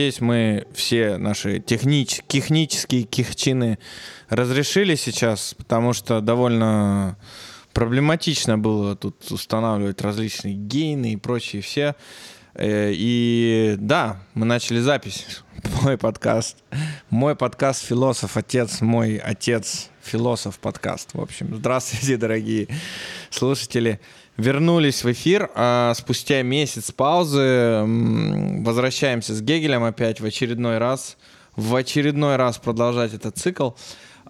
[0.00, 3.78] Надеюсь, мы все наши технич, технические кихчины
[4.30, 7.18] разрешили сейчас, потому что довольно
[7.74, 11.96] проблематично было тут устанавливать различные гейны и прочие все.
[12.54, 15.42] Э, и да, мы начали запись.
[15.82, 16.56] Мой подкаст.
[17.10, 18.38] Мой подкаст «Философ.
[18.38, 18.80] Отец».
[18.80, 20.58] Мой отец «Философ.
[20.60, 21.12] Подкаст».
[21.12, 22.68] В общем, здравствуйте, дорогие
[23.28, 24.00] слушатели
[24.40, 27.84] вернулись в эфир, а спустя месяц паузы
[28.64, 31.16] возвращаемся с Гегелем опять в очередной раз,
[31.56, 33.70] в очередной раз продолжать этот цикл.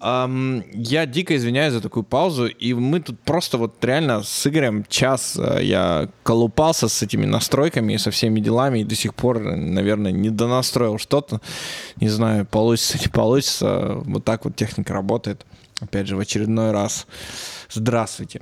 [0.03, 5.37] Я дико извиняюсь за такую паузу, и мы тут просто вот реально с Игорем час
[5.39, 10.11] э, я колупался с этими настройками и со всеми делами, и до сих пор, наверное,
[10.11, 11.43] не донастроил что-то.
[11.97, 13.97] Не знаю, получится, не получится.
[14.07, 15.45] Вот так вот техника работает.
[15.83, 17.07] Опять же, в очередной раз.
[17.71, 18.41] Здравствуйте.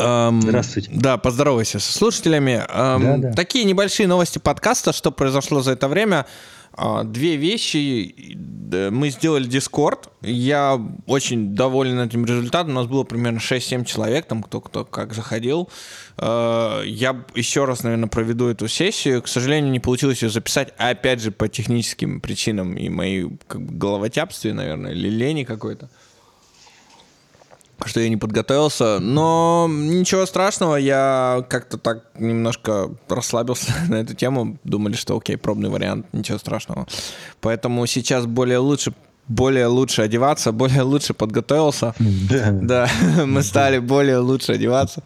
[0.00, 0.90] Эм, Здравствуйте.
[0.94, 2.64] Да, поздоровайся со слушателями.
[2.68, 3.32] Эм, да, да.
[3.34, 6.26] Такие небольшие новости подкаста, что произошло за это время.
[6.72, 8.36] А, две вещи.
[8.90, 10.08] Мы сделали Discord.
[10.22, 12.70] Я очень доволен этим результатом.
[12.70, 15.68] У нас было примерно 6-7 человек, там кто кто как заходил.
[16.16, 19.20] Э, я еще раз, наверное, проведу эту сессию.
[19.20, 23.74] К сожалению, не получилось ее записать, опять же, по техническим причинам и моей как бы,
[23.76, 25.90] головотяпстве, наверное, или лени какой-то
[27.86, 28.98] что я не подготовился.
[29.00, 34.58] Но ничего страшного, я как-то так немножко расслабился на эту тему.
[34.64, 36.86] Думали, что окей, пробный вариант, ничего страшного.
[37.40, 38.94] Поэтому сейчас более лучше
[39.30, 41.94] более лучше одеваться, более лучше подготовился.
[41.98, 42.50] Да.
[42.50, 42.88] Да,
[43.26, 45.02] мы стали более лучше одеваться.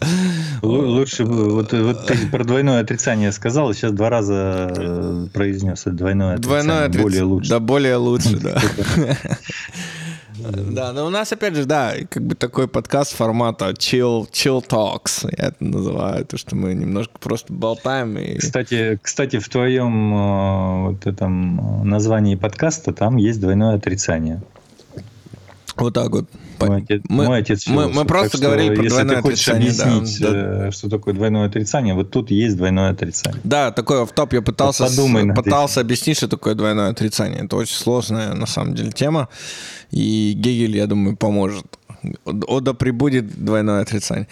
[0.63, 6.63] Лучше, вот, вот ты про двойное отрицание сказал, сейчас два раза э, произнес двойное отрицание.
[6.65, 7.03] Двойное отрицание.
[7.03, 7.51] Более лучше.
[7.51, 8.63] Да, более лучше, да.
[10.51, 15.29] Да, но у нас, опять же, да, как бы такой подкаст формата chill, chill talks,
[15.39, 18.19] я это называю, то, что мы немножко просто болтаем.
[18.19, 18.37] И...
[18.37, 24.43] Кстати, кстати, в твоем э, вот этом э, названии подкаста там есть двойное отрицание.
[25.77, 26.27] Вот так вот.
[26.59, 29.67] Мой отец, мы, мой отец мы, мы просто что, говорили про двойное отрицание.
[29.67, 33.41] Если ты хочешь объяснить, да, что такое двойное отрицание, вот тут есть двойное отрицание.
[33.45, 37.45] Да, такое в топ я пытался, вот пытался объяснить, что такое двойное отрицание.
[37.45, 39.29] Это очень сложная, на самом деле, тема.
[39.91, 41.65] И Гегель, я думаю, поможет.
[42.25, 44.29] Ода прибудет двойное отрицание.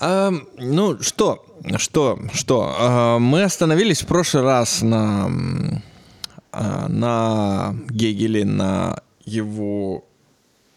[0.00, 1.46] А, ну, что,
[1.76, 2.74] что, что?
[2.76, 5.30] А, мы остановились в прошлый раз на,
[6.50, 10.04] а, на Гегеле, на его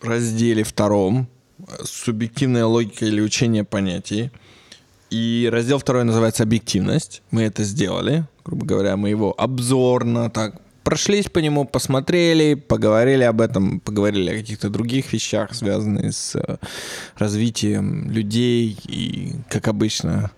[0.05, 1.27] разделе втором
[1.83, 4.31] «Субъективная логика или учение понятий».
[5.09, 7.21] И раздел второй называется «Объективность».
[7.31, 10.55] Мы это сделали, грубо говоря, мы его обзорно так
[10.85, 16.57] прошлись по нему, посмотрели, поговорили об этом, поговорили о каких-то других вещах, связанных с э,
[17.17, 20.31] развитием людей и, как обычно,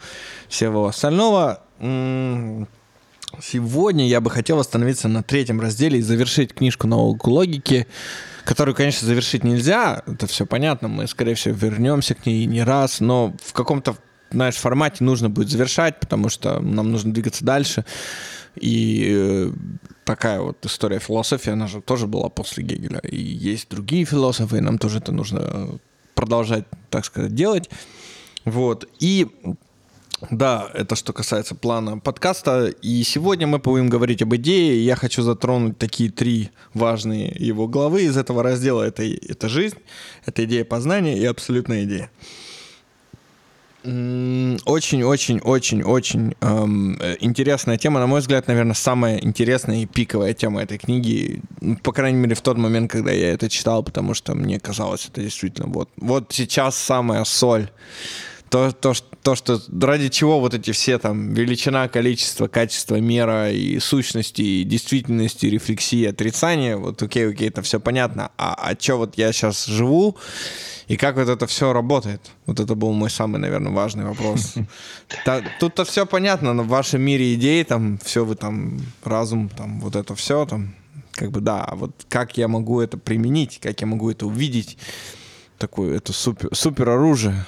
[0.48, 1.62] всего остального.
[3.42, 7.86] Сегодня я бы хотел остановиться на третьем разделе и завершить книжку «Науку логики»,
[8.48, 13.02] которую, конечно, завершить нельзя, это все понятно, мы, скорее всего, вернемся к ней не раз,
[13.02, 13.98] но в каком-то,
[14.32, 17.84] знаешь, формате нужно будет завершать, потому что нам нужно двигаться дальше.
[18.56, 19.52] И э,
[20.06, 23.00] такая вот история философии, она же тоже была после Гегеля.
[23.00, 25.78] И есть другие философы, и нам тоже это нужно
[26.16, 27.70] продолжать, так сказать, делать.
[28.46, 28.88] Вот.
[29.00, 29.28] И
[30.32, 32.74] да, это что касается плана подкаста.
[32.82, 34.84] И сегодня мы будем говорить об идее.
[34.84, 38.82] Я хочу затронуть такие три важные его главы из этого раздела.
[38.84, 39.78] Это, это жизнь,
[40.26, 42.10] это идея познания и абсолютная идея.
[43.84, 48.00] Очень-очень-очень-очень эм, интересная тема.
[48.00, 51.44] На мой взгляд, наверное, самая интересная и пиковая тема этой книги.
[51.84, 55.22] По крайней мере, в тот момент, когда я это читал, потому что мне казалось, это
[55.22, 57.70] действительно вот, вот сейчас самая соль
[58.50, 63.80] то, то, то, что ради чего вот эти все там величина, количество, качество, мера и
[63.80, 68.32] сущности, и действительности, рефлексии, отрицания, вот окей, окей, это все понятно.
[68.38, 70.18] А, а что вот я сейчас живу,
[70.88, 72.22] и как вот это все работает?
[72.46, 74.56] Вот это был мой самый, наверное, важный вопрос.
[75.60, 79.98] Тут-то все понятно, но в вашем мире идей, там, все вы там, разум, там, вот
[79.98, 80.74] это все, там,
[81.12, 84.78] как бы, да, а вот как я могу это применить, как я могу это увидеть,
[85.58, 87.46] такое, это супер, супер оружие.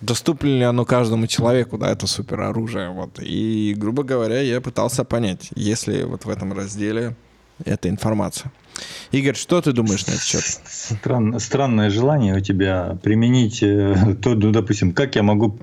[0.00, 3.18] Доступно ли оно каждому человеку, да, это супероружие, вот.
[3.20, 7.14] И, грубо говоря, я пытался понять, есть ли вот в этом разделе
[7.64, 8.52] эта информация.
[9.12, 10.42] Игорь, что ты думаешь на этот счет?
[10.42, 15.58] Стран, странное желание у тебя применить э, то, ну, допустим, как я могу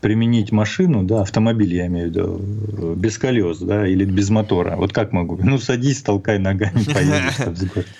[0.00, 4.76] применить машину, да, автомобиль я имею в виду, без колес, да, или без мотора.
[4.76, 5.38] Вот как могу?
[5.42, 7.84] Ну, садись, толкай ногами, поедешь.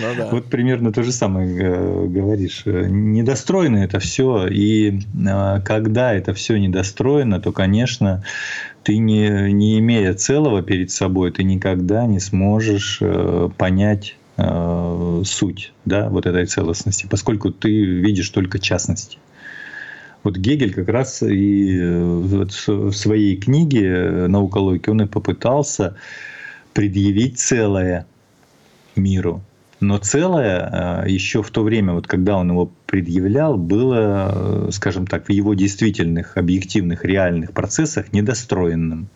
[0.00, 0.28] Ну, да.
[0.30, 2.62] Вот примерно то же самое э, говоришь.
[2.64, 8.22] Недостроено это все, и э, когда это все недостроено, то, конечно,
[8.84, 15.72] ты не, не имея целого перед собой, ты никогда не сможешь э, понять э, суть
[15.84, 19.18] да, вот этой целостности, поскольку ты видишь только частности.
[20.22, 25.96] Вот Гегель как раз и э, в своей книге «Наука логики» он и попытался
[26.74, 28.06] предъявить целое
[28.96, 29.42] миру.
[29.86, 35.06] Но целое э, еще в то время, вот когда он его предъявлял, было, э, скажем
[35.06, 39.08] так, в его действительных, объективных, реальных процессах недостроенным.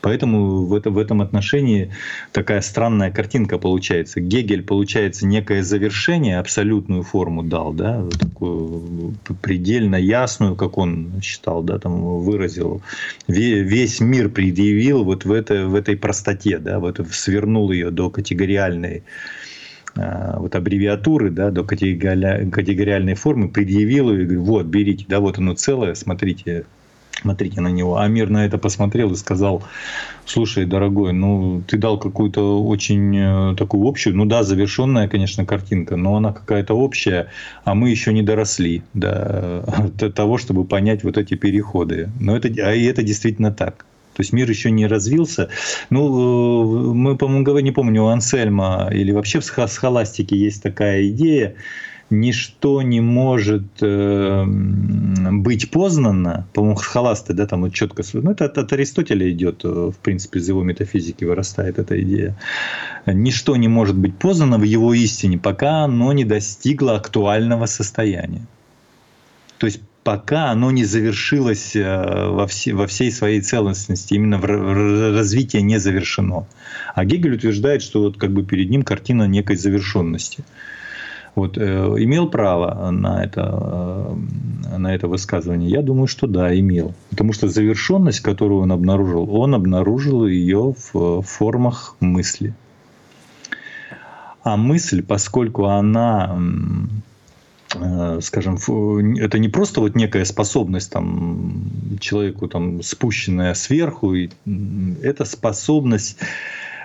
[0.00, 1.92] Поэтому в, это, в этом отношении
[2.32, 4.20] такая странная картинка получается.
[4.20, 11.78] Гегель, получается, некое завершение, абсолютную форму дал, да, такую предельно ясную, как он считал, да,
[11.78, 12.80] там выразил.
[13.28, 19.02] Весь мир предъявил вот в, это, в этой простоте, да, вот свернул ее до категориальной
[19.96, 25.94] вот аббревиатуры да, до категориальной формы, предъявил и говорю, вот, берите, да, вот оно целое,
[25.94, 26.64] смотрите,
[27.20, 27.98] смотрите на него.
[27.98, 29.62] Амир на это посмотрел и сказал,
[30.24, 35.96] слушай, дорогой, ну, ты дал какую-то очень э, такую общую, ну да, завершенная, конечно, картинка,
[35.96, 37.28] но она какая-то общая,
[37.64, 39.64] а мы еще не доросли до,
[39.94, 42.10] до того, чтобы понять вот эти переходы.
[42.18, 43.86] Но это, а это действительно так.
[44.20, 45.48] То есть мир еще не развился.
[45.88, 51.54] Ну, э, мы, по-моему, не помню, у Ансельма или вообще в схоластике есть такая идея,
[52.10, 58.58] ничто не может э, быть познано, по-моему, Схоласты, да, там вот четко, ну, это от,
[58.58, 62.36] от Аристотеля идет, э, в принципе, из его метафизики вырастает эта идея.
[63.06, 68.42] Ничто не может быть познано в его истине, пока оно не достигло актуального состояния.
[69.56, 74.44] То есть пока оно не завершилось э, во, все, во всей своей целостности, именно в,
[74.44, 76.46] развитие не завершено.
[76.94, 80.44] А Гегель утверждает, что вот как бы перед ним картина некой завершенности.
[81.34, 81.62] Вот, э,
[81.98, 84.16] имел право на это,
[84.72, 85.70] э, на это высказывание?
[85.70, 86.94] Я думаю, что да, имел.
[87.10, 92.54] Потому что завершенность, которую он обнаружил, он обнаружил ее в формах мысли.
[94.42, 97.09] А мысль, поскольку она Э,
[98.20, 98.56] скажем,
[99.16, 101.62] это не просто вот некая способность там
[102.00, 104.14] человеку там спущенная сверху,
[105.02, 106.16] это способность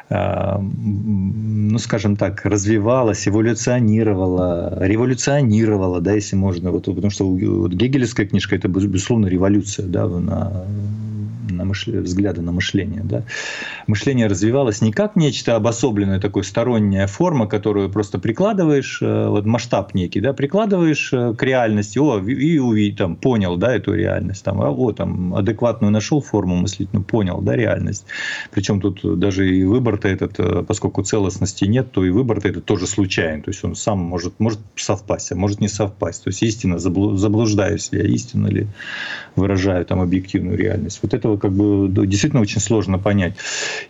[0.10, 8.28] э, ну, скажем так, развивалась, эволюционировала, революционировала, да, если можно, вот, потому что вот гегелевская
[8.28, 10.66] книжка это безусловно революция, да, на
[11.56, 13.02] на мышле, взгляды на мышление.
[13.04, 13.24] Да?
[13.88, 19.94] Мышление развивалось не как нечто обособленное, такое сторонняя форма, которую просто прикладываешь, э, вот масштаб
[19.94, 24.62] некий, да, прикладываешь э, к реальности, о, и увидел, там, понял, да, эту реальность, там,
[24.62, 28.06] а вот, там, адекватную нашел форму мыслительную, понял, да, реальность.
[28.52, 32.88] Причем тут даже и выбор-то этот, э, поскольку целостности нет, то и выбор-то этот тоже
[32.88, 36.24] случайен, то есть он сам может, может совпасть, а может не совпасть.
[36.24, 38.68] То есть истина, заблуждаюсь я, истину ли
[39.36, 41.00] выражаю там объективную реальность.
[41.02, 43.36] Вот этого как бы действительно очень сложно понять.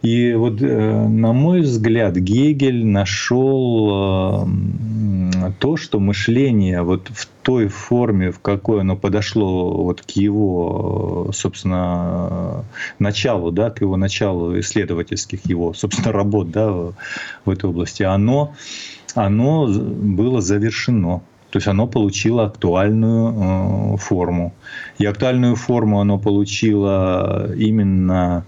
[0.01, 7.70] И вот, э, на мой взгляд, Гегель нашел э, то, что мышление вот в той
[7.70, 12.65] форме, в какой оно подошло вот к его, собственно,
[13.00, 16.74] началу, да, к его началу исследовательских его, собственно, работ да,
[17.46, 18.53] в этой области, оно,
[19.13, 21.22] оно было завершено.
[21.56, 24.54] То есть оно получило актуальную э, форму.
[24.98, 28.46] И актуальную форму оно получило именно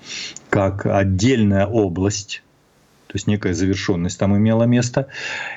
[0.50, 2.44] как отдельная область
[3.08, 5.08] то есть некая завершенность там имела место.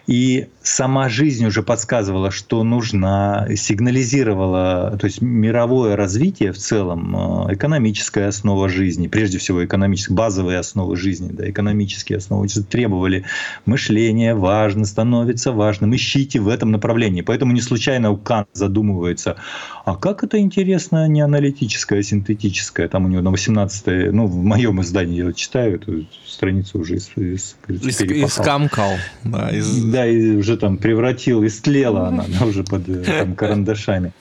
[0.07, 7.55] И сама жизнь уже подсказывала, что нужна, сигнализировала, то есть мировое развитие в целом, э,
[7.55, 13.25] экономическая основа жизни, прежде всего экономические, базовые основы жизни, да, экономические основы требовали
[13.67, 17.23] мышления, важно, становится важным, ищите в этом направлении.
[17.23, 19.37] Поэтому не случайно у Кант задумывается,
[19.85, 24.37] а как это интересно не аналитическое, а синтетическое, там у него на 18 ну в
[24.45, 27.11] моем издании я читаю эту страницу уже из,
[27.69, 28.97] из, из Искамкал.
[29.25, 29.51] Да,
[29.85, 34.13] да, и уже там превратил, истлела она да, уже под э, там, карандашами.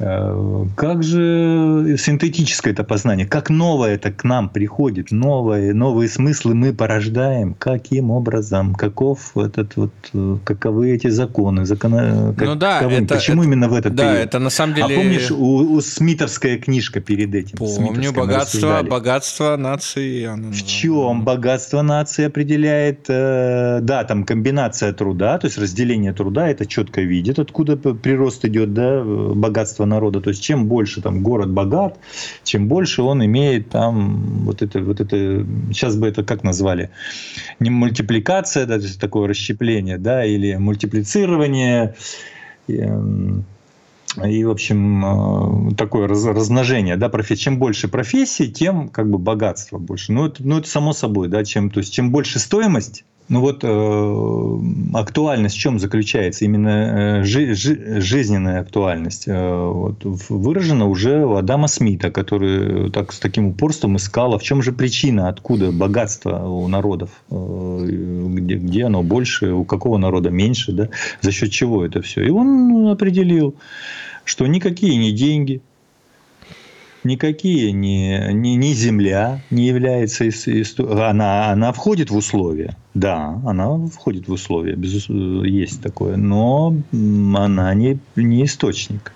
[0.00, 6.54] Э, как же синтетическое это познание, как новое это к нам приходит, новые, новые смыслы
[6.54, 13.14] мы порождаем, каким образом, каков этот вот, э, каковы эти законы, закона, ну да, это,
[13.14, 14.26] почему это, именно в этот Да, период?
[14.26, 14.94] это на самом деле...
[14.94, 17.58] А помнишь, у, у Смитовская книжка перед этим?
[17.58, 20.26] Помню, богатство, богатство нации.
[20.26, 26.66] В чем богатство нации определяет, э, да, там комбинация труда, то есть разделение труда, это
[26.66, 30.20] четко видит, откуда прирост идет, да, богатство народа.
[30.20, 31.98] То есть чем больше там город богат,
[32.42, 36.90] чем больше он имеет там вот это, вот это сейчас бы это как назвали?
[37.60, 41.94] Не мультипликация, да, то есть такое расщепление, да, или мультиплицирование.
[42.66, 43.44] И, эм,
[44.22, 47.42] и, в общем, э, такое размножение, да, профессий.
[47.42, 50.12] Чем больше профессий, тем как бы богатство больше.
[50.12, 53.64] Ну, это, ну, это само собой, да, чем, то есть, чем больше стоимость, ну вот
[53.64, 56.44] э, актуальность в чем заключается?
[56.44, 56.68] Именно
[57.20, 63.18] э, жи, жи, жизненная актуальность э, вот, выражена уже у Адама Смита, который так, с
[63.18, 68.84] таким упорством искал, а в чем же причина, откуда богатство у народов, э, где, где
[68.84, 70.88] оно больше, у какого народа меньше, да?
[71.22, 72.22] за счет чего это все.
[72.24, 73.54] И он определил,
[74.24, 75.62] что никакие не деньги,
[77.04, 80.24] никакие не, не, не земля не является,
[80.78, 82.76] она, она входит в условия.
[82.94, 89.12] Да, она входит в условия, безусловно, есть такое, но она не, не источник.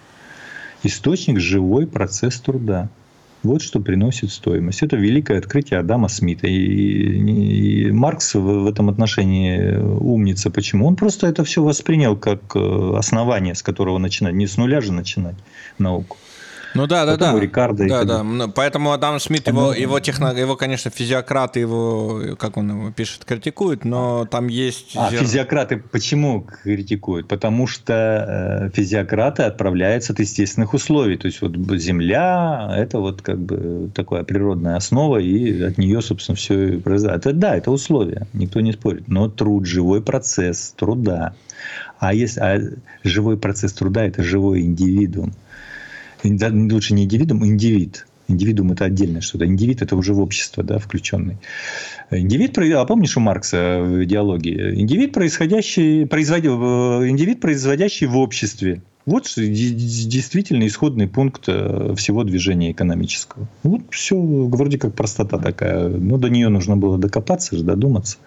[0.83, 2.89] Источник– живой процесс труда.
[3.43, 4.83] Вот что приносит стоимость.
[4.83, 6.49] Это великое открытие Адама Смита.
[6.49, 10.51] И, и, и Маркс в, в этом отношении умница.
[10.51, 10.87] Почему?
[10.87, 14.35] Он просто это все воспринял как э, основание, с которого начинать.
[14.35, 15.37] Не с нуля же начинать
[15.79, 16.17] науку.
[16.75, 17.39] Ну да, да, да.
[17.39, 17.89] Рикардо.
[17.89, 18.49] Да, да.
[18.55, 23.85] Поэтому Адам Смит, его, его, техно, его, конечно, физиократы его, как он его пишет, критикуют,
[23.85, 24.93] но там есть...
[24.97, 25.21] А, зер...
[25.21, 27.29] физиократы почему критикуют?
[27.29, 31.17] Потому что э, физиократы отправляются от естественных условий.
[31.17, 36.37] То есть вот Земля– это вот как бы такая природная основа, и от нее, собственно,
[36.37, 37.27] все и произойдет.
[37.27, 39.09] Это, да, это условия, никто не спорит.
[39.09, 41.35] Но труд, живой процесс труда.
[41.99, 42.61] А, если, а
[43.03, 45.33] живой процесс труда– это живой индивидуум
[46.25, 48.07] лучше не индивидуум, индивид.
[48.29, 49.47] Индивидуум это отдельное что-то.
[49.47, 51.39] Индивид это уже в общество, да, включенный.
[52.11, 54.81] Индивид, а помнишь у Маркса в идеологии?
[54.81, 58.83] Индивид, происходящий, производя, индивид, производящий в обществе.
[59.07, 63.49] Вот действительно исходный пункт э, всего движения экономического.
[63.63, 65.89] Вот все, вроде как простота такая.
[65.89, 68.19] Но до нее нужно было докопаться, додуматься.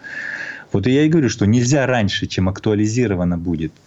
[0.72, 3.72] Вот и я и говорю, что нельзя раньше, чем актуализировано будет–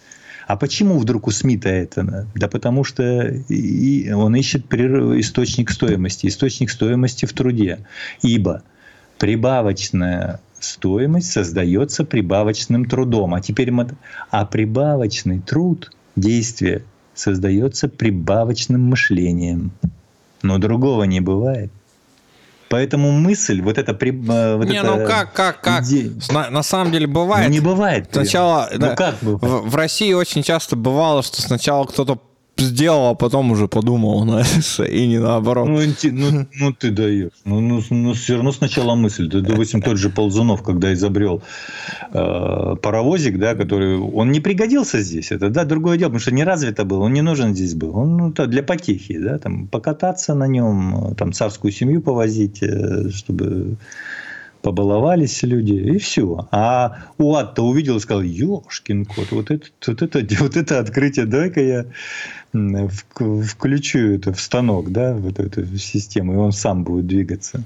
[0.46, 2.26] а почему вдруг у Смита это?
[2.34, 6.28] Да потому что он ищет источник стоимости.
[6.28, 7.80] Источник стоимости в труде.
[8.22, 8.62] Ибо
[9.18, 13.34] прибавочная стоимость создается прибавочным трудом.
[13.34, 13.88] А теперь мы...
[14.30, 19.72] А прибавочный труд, действие, создается прибавочным мышлением.
[20.42, 21.72] Но другого не бывает.
[22.68, 23.92] Поэтому мысль, вот это...
[23.92, 25.84] Э, вот не, это ну как, как, как?
[26.32, 27.48] На, на самом деле бывает.
[27.48, 28.08] Ну, не бывает.
[28.10, 29.42] Сначала, ну, да, как бывает?
[29.42, 32.20] В, в России очень часто бывало, что сначала кто-то
[32.58, 35.68] сделал, а потом уже подумал на это, и не наоборот.
[35.68, 35.80] Ну,
[36.12, 37.32] ну, ну ты даешь.
[37.44, 39.28] Ну, ну, ну, все равно сначала мысль.
[39.28, 41.42] Да, допустим, тот же Ползунов, когда изобрел
[42.12, 43.98] э, паровозик, да, который...
[43.98, 45.32] Он не пригодился здесь.
[45.32, 47.96] Это, да, другое дело, потому что не развито был, он не нужен здесь был.
[47.96, 53.76] Он ну, для потехи, да, там, покататься на нем, там, царскую семью повозить, э, чтобы
[54.62, 56.48] побаловались люди, и все.
[56.50, 61.60] А Уат-то увидел и сказал, ёшкин кот, вот это, вот это, вот это открытие, давай-ка
[61.60, 61.86] я
[62.52, 67.64] включу это в станок, да, вот эту систему, и он сам будет двигаться.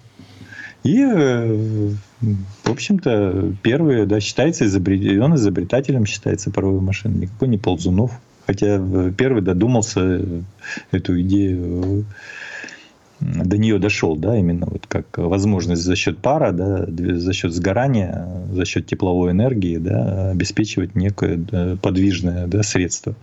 [0.83, 1.93] И, э,
[2.65, 5.21] в общем-то, первый, да, считается изобрет...
[5.21, 8.13] он изобретателем считается паровой машины, никакой не Ползунов.
[8.47, 10.23] Хотя э, первый додумался
[10.91, 12.07] эту идею
[13.21, 18.27] до нее дошел, да, именно вот как возможность за счет пара, да, за счет сгорания,
[18.53, 23.15] за счет тепловой энергии, да, обеспечивать некое да, подвижное да, средство,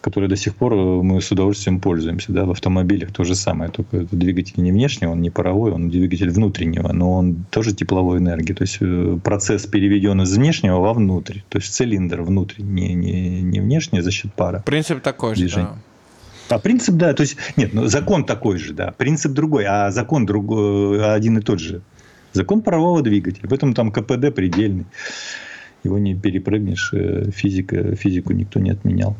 [0.00, 2.32] которое до сих пор мы с удовольствием пользуемся.
[2.32, 5.88] Да, в автомобилях то же самое, только это двигатель не внешний, он не паровой, он
[5.90, 8.52] двигатель внутреннего, но он тоже тепловой энергии.
[8.52, 13.60] То есть э, процесс переведен из внешнего вовнутрь, то есть цилиндр внутрь, не, не, не
[13.60, 14.62] внешний за счет пара.
[14.66, 15.76] Принцип такой же, да.
[16.54, 20.24] А принцип, да, то есть, нет, ну, закон такой же, да, принцип другой, а закон
[20.24, 21.82] другой, один и тот же.
[22.32, 24.86] Закон парового двигателя, поэтому там КПД предельный.
[25.84, 29.16] Его не перепрыгнешь, э, физика, физику никто не отменял.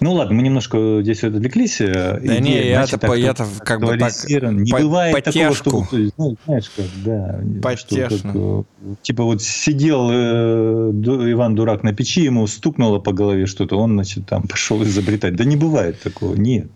[0.00, 1.80] Ну ладно, мы немножко здесь отвлеклись.
[1.80, 4.12] Э, да Идея, не, я-то, так, я-то как бы так...
[4.28, 5.64] Не по, бывает потешку.
[5.64, 6.12] такого, что...
[6.18, 7.40] Ну, знаешь как, да.
[7.62, 8.30] Потешно.
[8.30, 10.90] Что, как, типа вот сидел э,
[11.32, 15.36] Иван Дурак на печи, ему стукнуло по голове что-то, он, значит, там пошел изобретать.
[15.36, 16.66] Да не бывает такого, нет.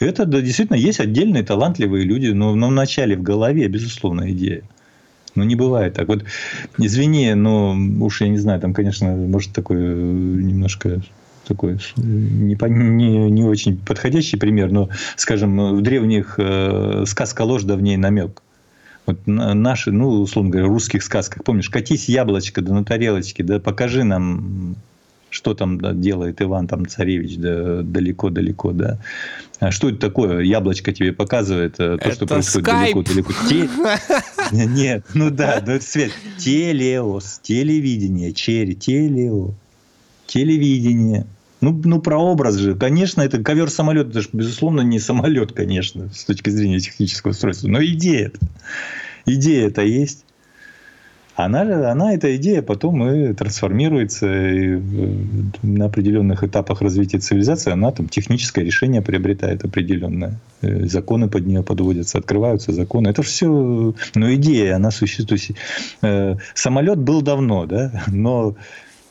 [0.00, 4.64] Это да, действительно есть отдельные талантливые люди, но, но вначале в голове, безусловно, идея.
[5.34, 6.08] Ну, не бывает так.
[6.08, 6.24] Вот,
[6.78, 11.00] извини, но уж я не знаю, там, конечно, может, такой э, немножко
[11.46, 17.96] такой не, не, не очень подходящий пример, но, скажем, в древних э, сказка ложь давней
[17.96, 18.42] намек.
[19.06, 24.02] Вот наши, ну, условно говоря, русских сказках, помнишь, катись яблочко да на тарелочке, да покажи
[24.02, 24.76] нам,
[25.34, 28.98] что там да, делает Иван там царевич, да, далеко-далеко, да.
[29.58, 30.40] А что это такое?
[30.40, 33.32] Яблочко тебе показывает э, то, это что происходит далеко-далеко.
[34.52, 36.12] Нет, ну да, ну это свет.
[36.38, 39.54] Телеос, телевидение, черри, телео,
[40.26, 41.26] телевидение.
[41.60, 42.76] Ну, ну, про образ же.
[42.76, 47.68] Конечно, это ковер-самолет, это же, безусловно, не самолет, конечно, с точки зрения технического устройства.
[47.68, 48.38] Но идея -то.
[49.26, 50.24] Идея-то есть.
[51.36, 54.80] Она, она, эта идея потом и трансформируется и
[55.62, 60.38] на определенных этапах развития цивилизации, она там техническое решение приобретает определенное.
[60.62, 63.08] Э, законы под нее подводятся, открываются законы.
[63.08, 65.50] Это все, но идея, она существует.
[66.02, 68.54] Э, самолет был давно, да, но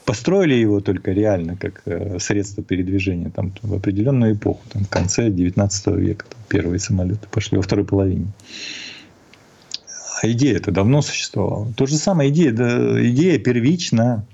[0.05, 5.29] построили его только реально как э, средство передвижения там, в определенную эпоху, там, в конце
[5.29, 8.27] 19 века, там, первые самолеты пошли во второй половине.
[10.23, 11.67] А идея это давно существовала.
[11.75, 14.25] То же самое идея, да, идея первична.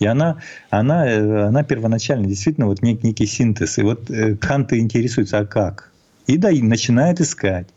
[0.00, 3.78] И она, она, э, она первоначально действительно вот нек, некий синтез.
[3.78, 5.92] И вот э, Кант интересуется, а как?
[6.26, 7.68] И да, и начинает искать.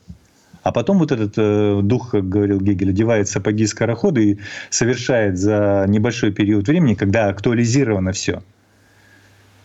[0.63, 4.39] А потом вот этот э, дух, как говорил Гегель, одевает сапоги скорохода и
[4.72, 8.41] совершает за небольшой период времени, когда актуализировано все,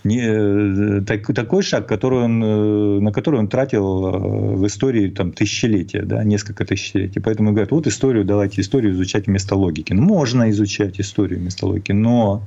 [0.06, 5.10] не, э, так, такой шаг, который он, э, на который он тратил э, в истории
[5.10, 7.20] там, тысячелетия, да, несколько тысячелетий.
[7.20, 9.92] Поэтому говорят, вот историю, давайте историю изучать вместо логики.
[9.92, 12.46] Ну, можно изучать историю вместо логики, но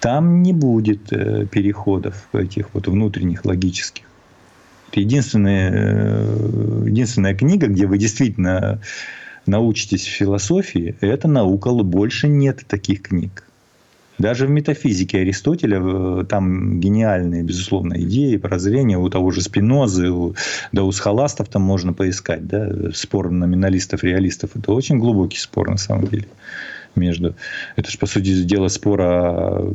[0.00, 1.08] там не будет
[1.50, 4.04] переходов этих вот внутренних логических.
[4.92, 6.24] Единственная,
[6.86, 8.80] единственная книга, где вы действительно
[9.46, 11.70] научитесь философии, это наука.
[11.70, 13.44] Больше нет таких книг.
[14.20, 20.34] Даже в метафизике Аристотеля э, там гениальные, безусловно, идеи, прозрения у того же Спинозы, у,
[20.72, 22.46] да у схоластов там можно поискать.
[22.46, 22.92] Да?
[22.92, 24.50] Спор номиналистов, реалистов.
[24.56, 26.26] Это очень глубокий спор на самом деле.
[26.96, 27.34] Между...
[27.76, 29.72] Это же, по сути дела, спор о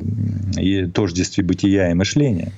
[0.93, 2.51] тождестве бытия и мышления.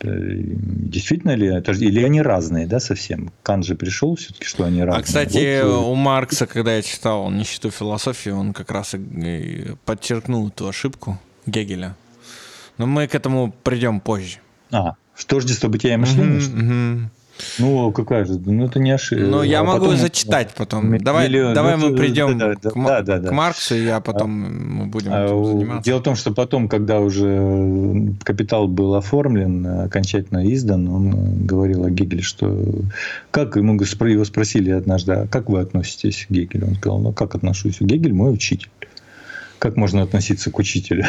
[0.00, 1.72] Действительно ли это?
[1.72, 3.32] Или они разные, да, совсем?
[3.42, 5.00] Кан же пришел все-таки, что они разные.
[5.00, 9.72] А, кстати, вот, э, у Маркса, когда я читал «Нищету философии», он как раз и
[9.84, 11.96] подчеркнул эту ошибку Гегеля.
[12.76, 14.38] Но мы к этому придем позже.
[14.70, 14.94] А,
[15.26, 16.38] тождество бытия и мышления?
[16.38, 17.10] Угу, угу.
[17.58, 19.24] Ну, какая же, ну это не ошибка.
[19.24, 19.96] Ну, я а могу потом...
[19.96, 20.98] зачитать потом.
[20.98, 21.54] Давай, миллион...
[21.54, 23.28] давай ну, мы придем да, да, к, да, да, да.
[23.28, 25.84] к Марксу, и я потом а, мы будем а, заниматься.
[25.84, 31.90] Дело в том, что потом, когда уже капитал был оформлен, окончательно издан, он говорил о
[31.90, 32.56] Гегеле, что
[33.30, 36.68] как ему его спросили однажды, а как вы относитесь к Гегелю?
[36.68, 37.78] Он сказал, ну как отношусь?
[37.80, 38.70] Гегель мой учитель.
[39.58, 41.06] Как можно относиться к учителю?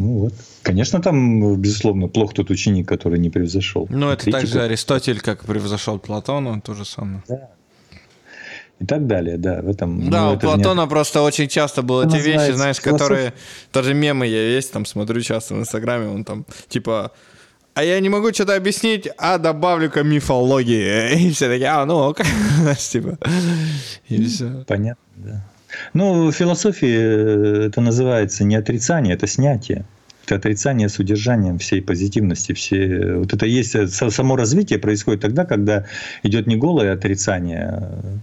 [0.00, 0.34] Ну вот.
[0.62, 3.86] Конечно, там, безусловно, плох тот ученик, который не превзошел.
[3.90, 4.40] Ну, это Критику.
[4.40, 7.22] также Аристотель, как превзошел Платона, то же самое.
[7.28, 7.50] Да.
[8.78, 10.08] И так далее, да, в этом.
[10.08, 10.88] Да, ну, у Платона не...
[10.88, 13.00] просто очень часто было те вещи, знаешь, философ...
[13.00, 13.34] которые
[13.74, 17.12] даже мемы я есть, там смотрю часто в Инстаграме, он там типа
[17.74, 21.14] а я не могу что-то объяснить, а добавлю-ка мифологии.
[21.28, 22.20] И все такие, а, ну ок.
[22.78, 23.18] типа.
[24.08, 24.64] И все.
[24.66, 25.49] Понятно, да.
[25.94, 29.84] Ну, в философии э, это называется не отрицание, это снятие.
[30.26, 32.52] Это отрицание с удержанием всей позитивности.
[32.52, 33.14] Все...
[33.16, 35.86] Вот это есть э, само развитие происходит тогда, когда
[36.22, 37.68] идет не голое отрицание.
[37.72, 38.20] А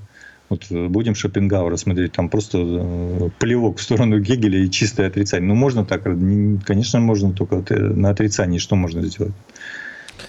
[0.50, 5.48] вот будем Шопенгауэра смотреть, там просто э, плевок в сторону Гегеля и чистое отрицание.
[5.48, 9.34] Ну, можно так, конечно, можно только на отрицании что можно сделать.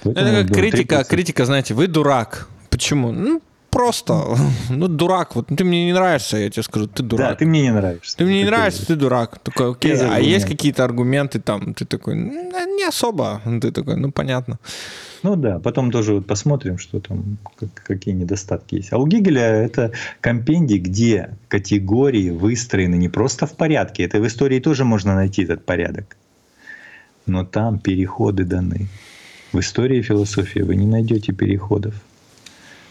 [0.03, 2.49] Поэтому, это как да, критика, критика, знаете, вы дурак.
[2.71, 3.13] Почему?
[3.13, 4.37] Ну, просто,
[4.71, 7.31] ну, дурак, вот ты мне не нравишься, я тебе скажу, ты дурак.
[7.31, 8.17] Да, ты мне не нравишься.
[8.17, 9.39] Ты мне не нравишься, ты дурак.
[9.39, 11.75] Такой, окей, а есть какие-то аргументы там?
[11.75, 13.41] Ты такой, не особо.
[13.61, 14.59] Ты такой, ну, понятно.
[15.23, 17.39] Ну да, потом тоже вот посмотрим, что там,
[17.85, 18.93] какие недостатки есть.
[18.93, 24.61] А у Гегеля это компендий, где категории выстроены не просто в порядке, это в истории
[24.61, 26.17] тоже можно найти этот порядок,
[27.27, 28.87] но там переходы даны.
[29.53, 31.95] В истории философии вы не найдете переходов.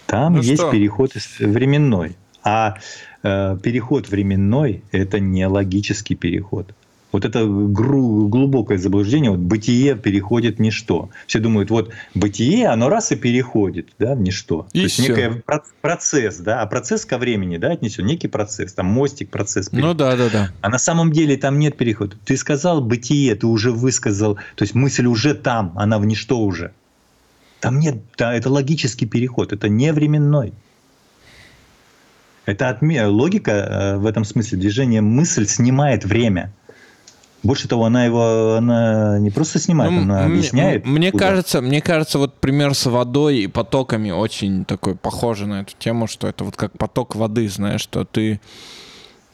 [0.08, 0.72] Там ну есть что?
[0.72, 2.16] переход временной.
[2.44, 2.78] А
[3.24, 6.74] э, переход временной– это не логический переход.
[7.12, 11.10] Вот это глубокое заблуждение, вот бытие переходит в ничто.
[11.26, 14.68] Все думают, вот бытие, оно раз и переходит да, в ничто.
[14.74, 15.42] И То есть некий
[15.82, 19.70] процесс, да, а процесс ко времени да, отнесен, некий процесс, там мостик, процесс.
[19.70, 19.90] Переход.
[19.90, 20.50] Ну да, да, да.
[20.62, 22.18] А на самом деле там нет перехода.
[22.26, 26.74] Ты сказал бытие, ты уже высказал, то есть мысль уже там, она в ничто уже.
[27.60, 30.54] Там нет, да, это логический переход, это не временной.
[32.46, 33.06] Это отме...
[33.06, 36.54] логика э, в этом смысле движения мысль снимает время.
[37.44, 40.86] Больше того, она его она не просто снимает, ну, она объясняет.
[40.86, 41.28] Мне куда.
[41.28, 46.08] кажется, мне кажется, вот пример с водой и потоками очень такой похожий на эту тему,
[46.08, 48.40] что это вот как поток воды, знаешь, что ты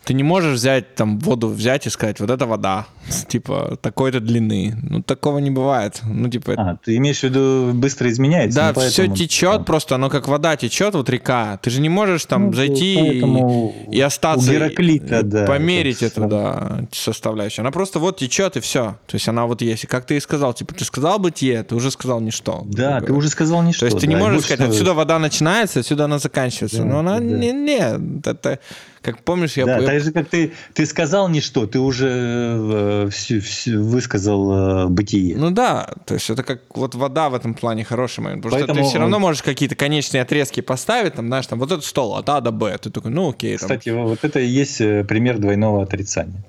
[0.04, 2.88] ты не можешь взять там воду взять и сказать, вот это вода,
[3.28, 4.76] типа такой-то длины.
[4.82, 6.02] Ну такого не бывает.
[6.04, 6.54] Ну типа.
[6.58, 8.60] А ты имеешь в виду быстро изменяется?
[8.60, 9.16] Да, ну, поэтому...
[9.16, 9.64] все течет да.
[9.64, 11.58] просто, оно как вода течет, вот река.
[11.62, 14.50] Ты же не можешь там ну, зайти и, и остаться.
[14.50, 15.46] У Гераклита, и, да.
[15.46, 17.64] Померить это, да, составляющую.
[17.64, 18.98] Она просто вот течет и все.
[19.08, 19.86] То есть она вот есть.
[19.86, 22.64] И как ты и сказал, типа ты сказал бытие, ты уже сказал ничто.
[22.66, 23.82] Да, ты уже сказал ничто.
[23.82, 26.80] То есть ты да, не можешь сказать, отсюда вода начинается, отсюда она заканчивается.
[26.80, 27.24] Да, Но она да.
[27.24, 28.60] не, не, это
[29.04, 29.66] как помнишь, я...
[29.66, 34.88] Да, так же, как ты, ты сказал ничто, ты уже э, всю, всю высказал э,
[34.88, 35.36] бытие.
[35.36, 38.44] Ну да, то есть это как вот вода в этом плане хороший момент.
[38.44, 41.72] Потому Поэтому что ты все равно можешь какие-то конечные отрезки поставить, там, знаешь, там, вот
[41.72, 42.78] этот стол от А до Б.
[42.78, 43.58] Ты такой, ну окей.
[43.58, 43.68] Там.
[43.68, 46.42] Кстати, вот это и есть э, пример двойного отрицания.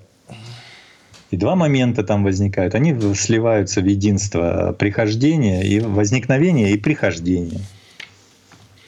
[1.33, 2.77] И два момента там возникают.
[2.77, 7.61] Они сливаются в единство прихождения и возникновения и прихождения.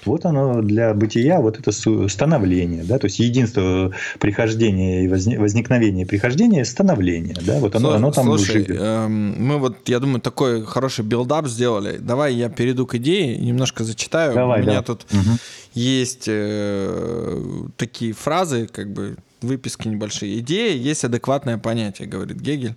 [0.07, 1.73] Вот оно для бытия, вот это
[2.09, 8.27] становление, да, то есть единство прехождения и возникновения прихождения– становление, да, вот оно, оно там
[8.27, 8.81] Слушай, живет.
[8.81, 11.99] Эм, мы вот, я думаю, такой хороший build-up сделали.
[11.99, 14.35] Давай я перейду к идее, немножко зачитаю.
[14.35, 14.83] Давай, У меня да.
[14.83, 15.39] тут угу.
[15.75, 17.43] есть э,
[17.77, 20.39] такие фразы, как бы выписки небольшие.
[20.39, 22.75] Идея есть адекватное понятие, говорит Гегель.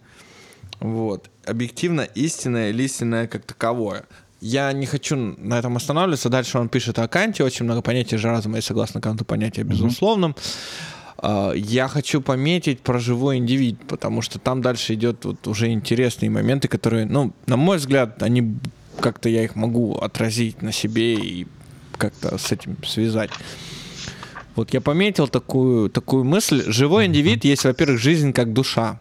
[0.79, 1.29] Вот.
[1.45, 4.05] Объективно истинное или истинное как таковое.
[4.41, 6.29] Я не хочу на этом останавливаться.
[6.29, 7.43] Дальше он пишет о Канте.
[7.43, 10.31] Очень много понятий же разума и согласно Канту понятия безусловным.
[10.31, 11.57] Mm-hmm.
[11.57, 16.69] Я хочу пометить про живой индивид, потому что там дальше идет вот уже интересные моменты,
[16.69, 18.55] которые, ну, на мой взгляд, они
[19.01, 21.47] как-то я их могу отразить на себе и
[21.97, 23.31] как-то с этим связать.
[24.55, 26.63] Вот я пометил такую, такую мысль.
[26.71, 28.99] Живой индивид есть, во-первых, жизнь как душа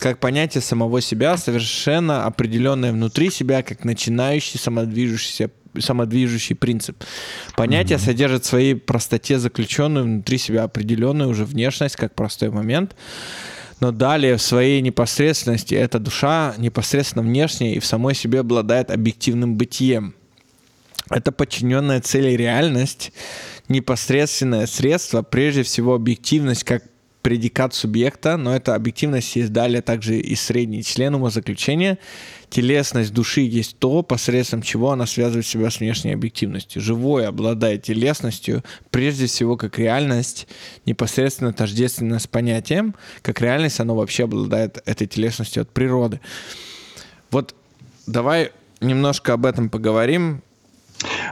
[0.00, 7.04] как понятие самого себя, совершенно определенное внутри себя, как начинающий самодвижущийся самодвижущий принцип.
[7.54, 8.04] Понятие mm-hmm.
[8.04, 12.96] содержит в своей простоте заключенную внутри себя определенную уже внешность, как простой момент.
[13.78, 19.56] Но далее в своей непосредственности эта душа непосредственно внешняя и в самой себе обладает объективным
[19.56, 20.14] бытием.
[21.08, 23.12] Это подчиненная цели реальность,
[23.68, 26.84] непосредственное средство, прежде всего объективность как
[27.22, 31.98] предикат субъекта, но эта объективность есть далее также и средний член умозаключения.
[32.48, 36.82] Телесность души есть то, посредством чего она связывает себя с внешней объективностью.
[36.82, 40.48] Живое обладает телесностью, прежде всего, как реальность,
[40.86, 46.20] непосредственно тождественно с понятием, как реальность, оно вообще обладает этой телесностью от природы.
[47.30, 47.54] Вот
[48.06, 50.42] давай немножко об этом поговорим.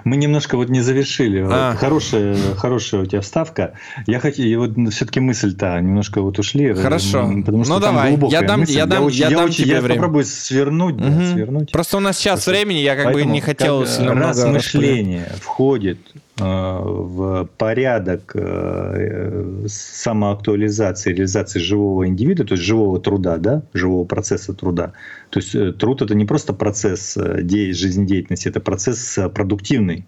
[0.05, 1.45] Мы немножко вот не завершили.
[1.49, 1.75] А.
[1.77, 3.75] Хорошая, хорошая у тебя вставка.
[4.07, 6.73] Я хочу, и вот все-таки мысль-то немножко вот ушли.
[6.75, 7.31] Хорошо.
[7.45, 8.73] Потому что ну давай, я дам, мысль.
[8.73, 9.97] я дам, я, очень, я, дам очень, тебе я время.
[9.97, 11.05] попробую свернуть, угу.
[11.05, 11.73] да, свернуть.
[11.73, 12.51] Просто у нас сейчас Просто.
[12.53, 15.43] времени, я как Поэтому, бы не хотел как, сильно раз много мышление распылять.
[15.43, 15.99] входит
[16.39, 24.93] в порядок э, самоактуализации, реализации живого индивида, то есть живого труда, да, живого процесса труда.
[25.31, 30.07] То есть э, труд это не просто процесс э, жизнедеятельности, это процесс э, продуктивный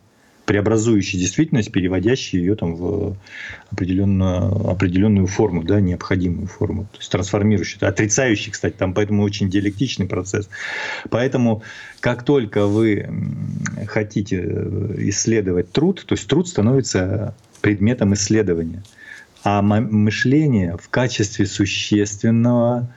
[0.50, 3.16] преобразующий действительность, переводящий ее там в
[3.70, 10.06] определенную, определенную форму, да, необходимую форму, то есть трансформирующий, отрицающий, кстати, там поэтому очень диалектичный
[10.06, 10.48] процесс.
[11.08, 11.62] Поэтому
[12.00, 13.08] как только вы
[13.86, 14.38] хотите
[15.10, 18.82] исследовать труд, то есть труд становится предметом исследования,
[19.44, 22.88] а мышление в качестве существенного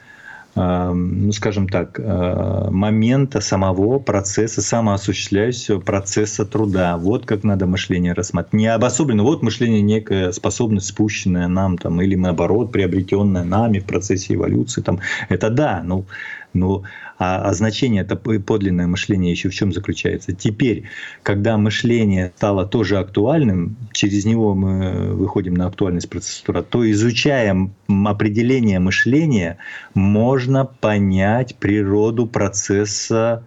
[0.56, 6.98] ну, скажем так, э, момента самого процесса, самоосуществляющего процесса труда.
[6.98, 8.54] Вот как надо мышление рассматривать.
[8.54, 14.36] Не обособленно, вот мышление некая способность, спущенная нам, там, или наоборот, приобретенная нами в процессе
[14.36, 14.82] эволюции.
[14.82, 15.00] Там.
[15.30, 16.06] Это да, ну,
[16.54, 16.84] ну,
[17.18, 20.34] а, а значение это подлинное мышление еще в чем заключается?
[20.34, 20.84] Теперь,
[21.24, 27.70] когда мышление стало тоже актуальным, через него мы выходим на актуальность процессора, то изучая
[28.06, 29.58] определение мышления,
[29.94, 33.44] можно понять природу процесса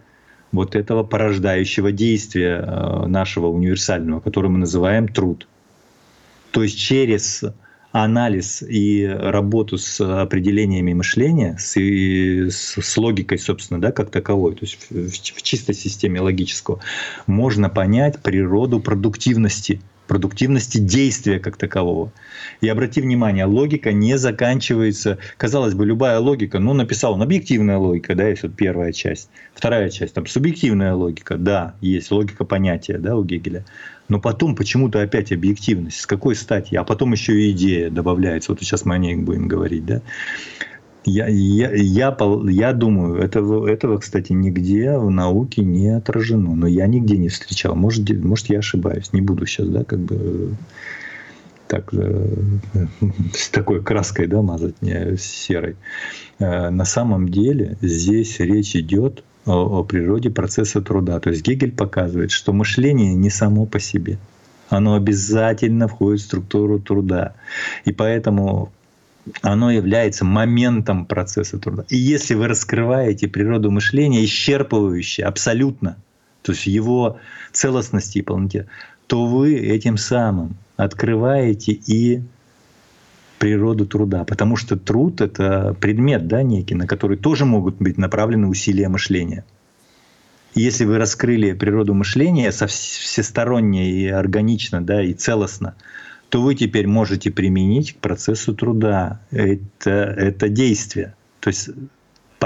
[0.52, 5.46] вот этого порождающего действия э, нашего универсального, который мы называем труд.
[6.50, 7.44] То есть через
[8.04, 14.54] анализ и работу с определениями мышления, с, и, с, с логикой, собственно, да, как таковой,
[14.54, 16.80] то есть в, в чистой системе логического,
[17.26, 22.12] можно понять природу продуктивности продуктивности действия как такового.
[22.60, 25.18] И обрати внимание, логика не заканчивается.
[25.36, 29.28] Казалось бы, любая логика, ну, написал он, объективная логика, да, есть вот первая часть.
[29.52, 33.64] Вторая часть, там, субъективная логика, да, есть логика понятия, да, у Гегеля.
[34.08, 36.00] Но потом почему-то опять объективность.
[36.00, 36.74] С какой стати?
[36.76, 38.52] А потом еще и идея добавляется.
[38.52, 40.02] Вот сейчас мы о ней будем говорить, да.
[41.04, 42.16] Я, я, я,
[42.48, 46.54] я думаю, этого, этого, кстати, нигде в науке не отражено.
[46.54, 47.74] Но я нигде не встречал.
[47.76, 49.12] Может, может я ошибаюсь.
[49.12, 50.56] Не буду сейчас, да, как бы
[51.68, 52.26] так, э,
[53.34, 55.76] с такой краской да, мазать, не серой.
[56.38, 61.20] Э, на самом деле здесь речь идет о, природе процесса труда.
[61.20, 64.18] То есть Гегель показывает, что мышление не само по себе.
[64.68, 67.34] Оно обязательно входит в структуру труда.
[67.84, 68.72] И поэтому
[69.42, 71.84] оно является моментом процесса труда.
[71.88, 75.96] И если вы раскрываете природу мышления исчерпывающе, абсолютно,
[76.42, 77.18] то есть его
[77.52, 78.66] целостности и полноте,
[79.06, 82.22] то вы этим самым открываете и
[83.38, 84.24] природу труда.
[84.24, 89.44] Потому что труд— это предмет да, некий, на который тоже могут быть направлены усилия мышления.
[90.54, 95.74] Если вы раскрыли природу мышления всесторонне и органично, да, и целостно,
[96.30, 101.14] то вы теперь можете применить к процессу труда это, это действие.
[101.40, 101.68] То есть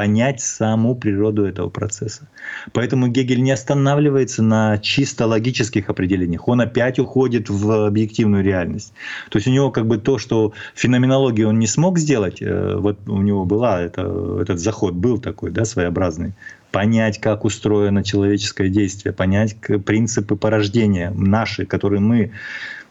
[0.01, 2.27] понять саму природу этого процесса.
[2.73, 6.49] Поэтому Гегель не останавливается на чисто логических определениях.
[6.49, 8.95] Он опять уходит в объективную реальность.
[9.29, 12.97] То есть у него как бы то, что феноменологию он не смог сделать, э, вот
[13.07, 16.33] у него была это, этот заход был такой, да, своеобразный,
[16.71, 22.31] понять, как устроено человеческое действие, понять принципы порождения наши, которые мы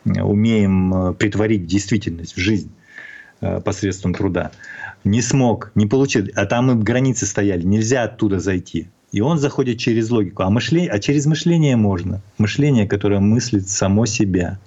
[0.05, 2.88] умеем э, притворить в действительность, в жизнь э,
[3.39, 4.51] посредством труда.
[5.03, 6.27] Не смог, не получил.
[6.35, 8.87] А там и границы стояли, нельзя оттуда зайти.
[9.11, 10.43] И он заходит через логику.
[10.43, 12.21] А, мышление, а через мышление можно.
[12.37, 14.59] Мышление, которое мыслит само себя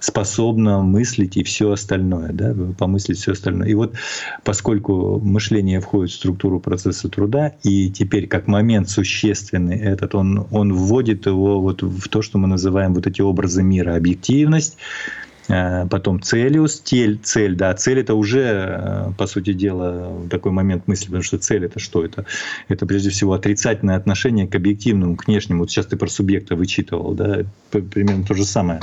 [0.00, 3.68] способна мыслить и все остальное, да, помыслить все остальное.
[3.68, 3.94] И вот
[4.42, 10.74] поскольку мышление входит в структуру процесса труда, и теперь как момент существенный этот, он, он
[10.74, 16.22] вводит его вот в то, что мы называем вот эти образы мира, объективность, Э, потом
[16.22, 21.22] целиус, тель, цель, да, цель это уже, э, по сути дела, такой момент мысли, потому
[21.22, 22.04] что цель это что?
[22.04, 22.24] Это,
[22.68, 25.60] это прежде всего отрицательное отношение к объективному, к внешнему.
[25.60, 28.80] Вот сейчас ты про субъекта вычитывал, да, примерно то же самое.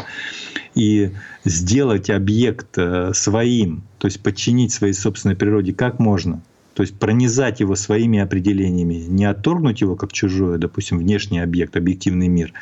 [0.76, 1.12] И
[1.46, 6.42] сделать объект э, своим, то есть подчинить своей собственной природе как можно,
[6.76, 12.28] то есть пронизать его своими определениями, не отторгнуть его как чужое, допустим, внешний объект, объективный
[12.28, 12.54] мир,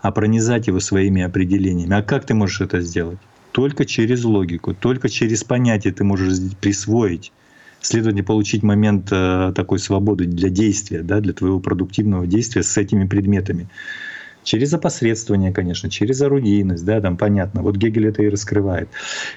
[0.00, 1.94] а пронизать его своими определениями.
[1.94, 3.18] А как ты можешь это сделать?
[3.58, 7.32] Только через логику, только через понятие ты можешь присвоить
[7.80, 13.04] следовательно, получить момент э, такой свободы для действия, да, для твоего продуктивного действия с этими
[13.08, 13.68] предметами.
[14.44, 17.62] Через опосредствование, конечно, через орудийность, да, там понятно.
[17.62, 18.90] Вот Гегель это и раскрывает.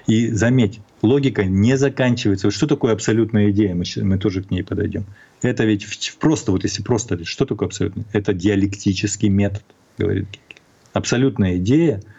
[0.05, 2.45] И заметь, логика не заканчивается.
[2.45, 3.73] Вот что такое абсолютная идея?
[3.73, 5.05] Мы, мы тоже к ней подойдем.
[5.41, 8.03] Это ведь просто, вот если просто, что такое абсолютно?
[8.13, 9.63] Это диалектический метод,
[9.97, 10.61] говорит Гегель.
[10.93, 12.03] Абсолютная идея—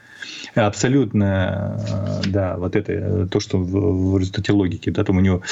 [0.55, 1.79] абсолютно,
[2.25, 5.43] э, да, вот это э, то, что в, в результате логики, да, там у него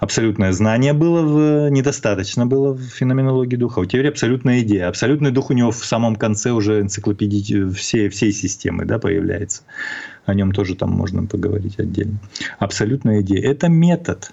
[0.00, 4.88] абсолютное знание было, в, недостаточно было в феноменологии духа, а теперь абсолютная идея.
[4.88, 9.62] Абсолютный дух у него в самом конце уже энциклопедии всей, всей системы, да, появляется.
[10.26, 12.18] О нем тоже там можно поговорить отдельно.
[12.58, 13.50] Абсолютная идея.
[13.50, 14.30] Это метод.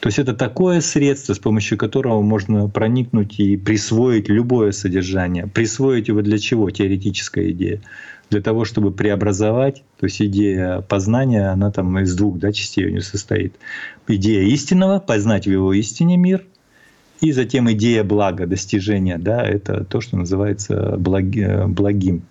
[0.00, 5.48] То есть это такое средство, с помощью которого можно проникнуть и присвоить любое содержание.
[5.48, 6.70] Присвоить его для чего?
[6.70, 7.80] Теоретическая идея
[8.30, 12.90] для того, чтобы преобразовать, то есть идея познания, она там из двух да, частей у
[12.90, 13.54] нее состоит.
[14.06, 16.44] Идея истинного, познать в его истине мир,
[17.20, 22.22] и затем идея блага, достижения, да, это то, что называется благи, благим,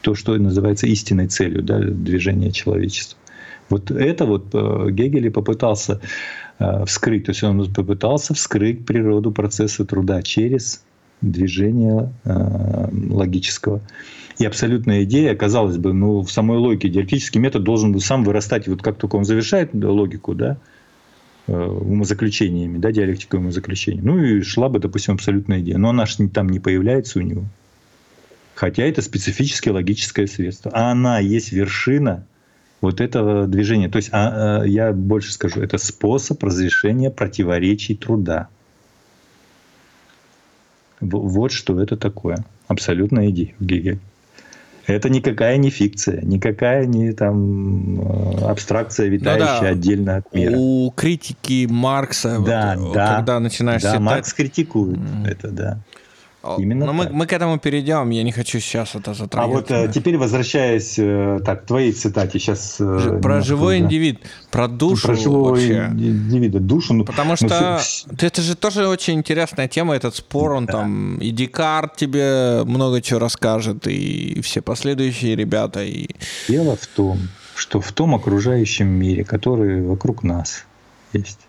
[0.00, 3.18] то, что называется истинной целью да, движения человечества.
[3.68, 6.00] Вот это вот э, Гегель и попытался
[6.60, 10.85] э, вскрыть, то есть он попытался вскрыть природу процесса труда через
[11.20, 13.80] движение э, логического.
[14.38, 18.68] И абсолютная идея, казалось бы, ну, в самой логике диалектический метод должен был сам вырастать,
[18.68, 20.58] вот как только он завершает логику, да,
[21.46, 24.02] э, умозаключениями, да, диалектикой умозаключения.
[24.02, 25.78] Ну и шла бы, допустим, абсолютная идея.
[25.78, 27.44] Но она же там не появляется у него.
[28.54, 30.70] Хотя это специфическое логическое средство.
[30.74, 32.26] А она есть вершина
[32.80, 33.88] вот этого движения.
[33.88, 38.48] То есть, а, а, я больше скажу, это способ разрешения противоречий труда.
[41.00, 42.38] Вот что это такое.
[42.68, 43.98] Абсолютная идея в Гегеле.
[44.86, 49.68] Это никакая не фикция, никакая не там э, абстракция, витающая ну, да.
[49.68, 50.54] отдельно от мира.
[50.56, 54.02] У критики Маркса, да, вот, да, когда начинаешь да, читать...
[54.02, 55.28] Маркс критикует mm.
[55.28, 55.80] это, да.
[56.58, 57.12] Именно Но мы, так.
[57.12, 59.70] мы к этому перейдем, я не хочу сейчас это А затрагивать.
[59.70, 62.76] вот э, теперь возвращаясь э, так, к твоей цитате сейчас.
[62.80, 63.84] э, Ж- Про немножко, живой да.
[63.84, 65.86] индивид, про душу Про живого вообще.
[65.92, 66.94] индивида, душу.
[66.94, 71.18] ну, Потому ну, что всё- это же тоже очень интересная тема, этот спор, он там,
[71.18, 76.08] и Декарт тебе много чего расскажет, и все последующие ребята, и
[76.48, 77.18] Дело в том,
[77.54, 80.64] что в том окружающем мире, который вокруг нас
[81.12, 81.40] есть.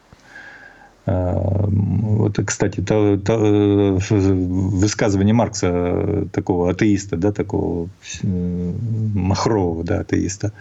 [1.08, 7.88] А, Вот, кстати, то- то, э, высказывание Маркса, э, такого атеиста, да, такого
[8.24, 8.74] э,
[9.14, 10.52] махрового да, атеиста.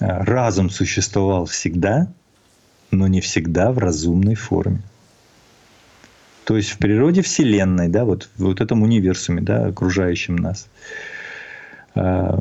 [0.00, 2.08] А, Разум существовал всегда,
[2.90, 4.80] но не всегда в разумной форме.
[6.44, 10.68] То есть в природе Вселенной, да, вот вот этом универсуме, да, окружающем нас,
[11.94, 12.40] а,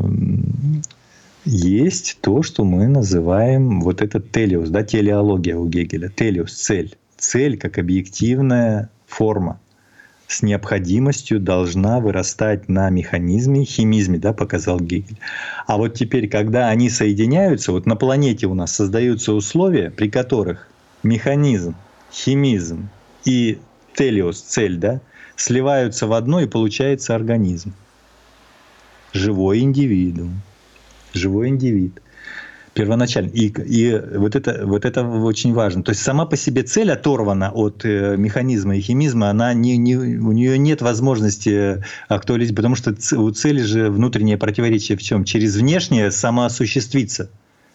[1.44, 6.10] есть то, что мы называем вот этот телеус, да, телеология у Гегеля.
[6.10, 6.96] Телеус– цель.
[7.20, 9.60] Цель как объективная форма
[10.28, 15.18] с необходимостью должна вырастать на механизме, химизме, да, показал Гегель.
[15.68, 20.68] А вот теперь, когда они соединяются, вот на планете у нас создаются условия, при которых
[21.04, 21.76] механизм,
[22.12, 22.90] химизм
[23.26, 23.60] и
[23.96, 25.02] телеус, цель, да,
[25.36, 27.74] сливаются в одно и получается организм.
[29.14, 30.42] Живой индивидуум
[31.14, 32.02] живой индивид.
[32.74, 33.30] Первоначально.
[33.30, 35.84] И, и вот, это, вот это очень важно.
[35.84, 39.96] То есть сама по себе цель оторвана от э, механизма и химизма, она не, не,
[39.96, 45.24] у нее нет возможности актуализировать, потому что у цели же внутреннее противоречие в чем?
[45.24, 47.30] Через внешнее самоосуществиться,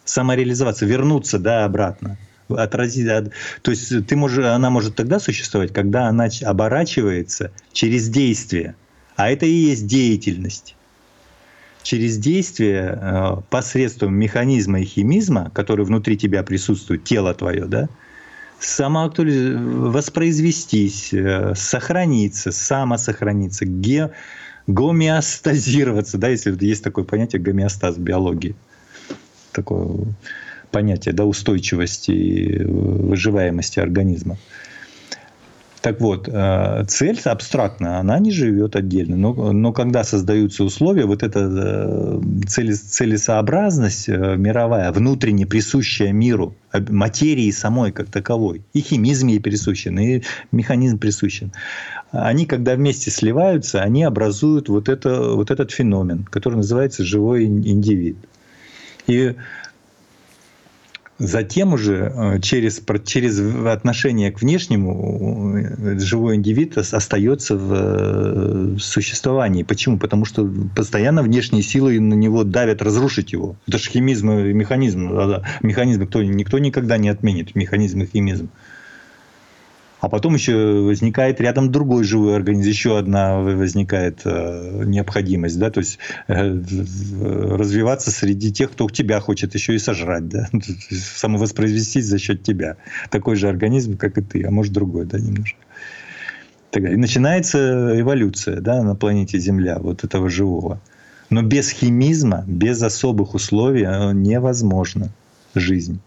[0.05, 2.17] самореализоваться, вернуться да, обратно.
[2.49, 8.75] Отразить, от- то есть ты можешь, она может тогда существовать, когда она оборачивается через действие.
[9.17, 10.77] А это и есть деятельность
[11.85, 17.89] через действие э, посредством механизма и химизма, который внутри тебя присутствует, тело твое, да,
[18.59, 19.55] самоактуализ...
[19.57, 24.11] воспроизвестись, э, сохраниться, самосохраниться, ге...
[24.67, 28.57] гомеостазироваться, да, если есть такое понятие гомеостаз в биологии,
[29.53, 30.07] такое
[30.71, 34.39] понятие, да, устойчивости и выживаемости организма.
[35.85, 39.17] Так вот, э, цель абстрактная, она не живет отдельно.
[39.19, 47.51] Но, но когда создаются условия, вот эта э, целесообразность э, мировая, внутренне присущая миру, материи
[47.51, 51.53] самой как таковой, и химизм ей присущен, и механизм присущен,
[52.13, 57.63] они, когда вместе сливаются, они образуют вот, это, вот этот феномен, который называется живой ин-
[57.63, 58.17] индивид.
[59.07, 59.35] И
[61.19, 68.77] Затем уже э, через, через отношение к внешнему э, живой индивид ос- остается в э,
[68.81, 69.63] существовании.
[69.63, 69.99] Почему?
[69.99, 73.55] Потому что постоянно внешние силы на него давят разрушить его.
[73.69, 75.09] Это же химизм и механизм.
[75.63, 77.55] Механизм кто, никто никогда не отменит.
[77.55, 78.49] Механизм и химизм.
[80.05, 85.81] А потом еще возникает рядом другой живой организм, еще одна возникает э, необходимость, да, то
[85.81, 86.63] есть э,
[87.57, 90.51] развиваться среди тех, кто тебя хочет еще и сожрать, да,
[90.91, 92.77] самовоспроизвестись за счет тебя.
[93.09, 95.57] Такой же организм, как и ты, а может другой, да, немножко.
[96.75, 100.83] И начинается эволюция, да, на планете Земля вот этого живого.
[101.31, 105.09] Но без химизма, без особых условий э, невозможна
[105.55, 105.99] жизнь.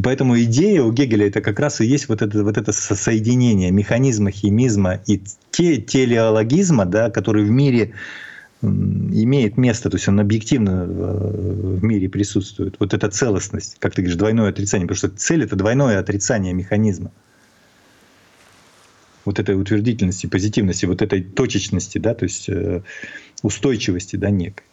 [0.00, 2.94] И поэтому идея у Гегеля это как раз и есть вот это, вот это со-
[2.94, 7.92] соединение механизма, химизма и те, телеологизма, да, который в мире
[8.62, 12.76] имеет место, то есть он объективно э, в мире присутствует.
[12.78, 17.10] Вот эта целостность, как ты говоришь, двойное отрицание, потому что цель это двойное отрицание механизма.
[19.26, 22.80] Вот этой утвердительности, позитивности, вот этой точечности, да, то есть э,
[23.42, 24.64] устойчивости, да, некой.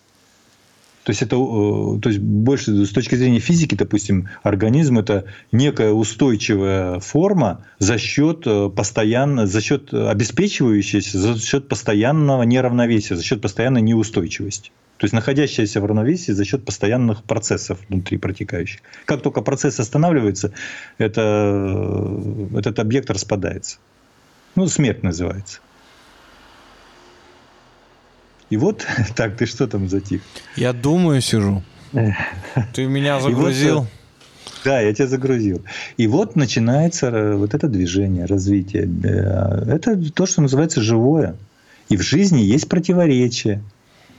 [1.07, 5.93] То есть это, э, то есть больше с точки зрения физики, допустим, организм это некая
[5.93, 13.41] устойчивая форма за счет э, постоянно, за счет обеспечивающейся, за счет постоянного неравновесия, за счет
[13.41, 14.71] постоянной неустойчивости.
[14.97, 18.81] То есть находящаяся в равновесии за счет постоянных процессов внутри протекающих.
[19.05, 20.51] Как только процесс останавливается,
[20.97, 23.77] это, э, этот объект распадается.
[24.55, 25.61] Ну, смерть называется.
[28.49, 30.21] И вот, так, ты что там затих?
[30.55, 31.63] Я думаю, сижу.
[32.73, 33.87] Ты меня вот, загрузил.
[34.63, 35.63] Да, я тебя загрузил.
[35.95, 38.89] И вот начинается э, вот это движение, развитие.
[39.03, 41.35] Э, Это то, что называется живое.
[41.89, 43.61] И в жизни есть противоречие.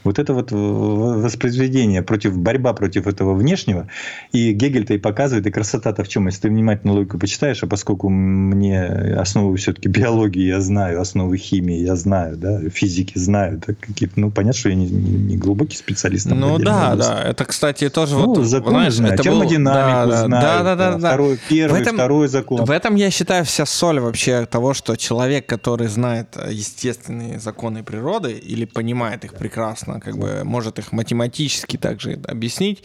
[0.09, 3.89] Вот это вот воспроизведение против борьба против этого внешнего.
[4.33, 6.29] И Гегель-то и показывает, и красота-то в чем?
[6.29, 8.87] Если ты внимательно логику почитаешь, а поскольку мне
[9.19, 14.31] основы все-таки биологии я знаю, основы химии я знаю, да, физики знаю, да, какие-то, ну,
[14.31, 16.25] понятно, что я не, не глубокий специалист.
[16.25, 20.17] Ну да, да, это, кстати, тоже ну, вот, закон знаешь, знаю, это термодинамику был...
[20.17, 22.65] знаю, да, да, да, да, второй, первый, в этом, второй закон.
[22.65, 28.33] В этом, я считаю, вся соль вообще того, что человек, который знает естественные законы природы
[28.33, 32.83] или понимает их прекрасно, как бы может их математически также объяснить,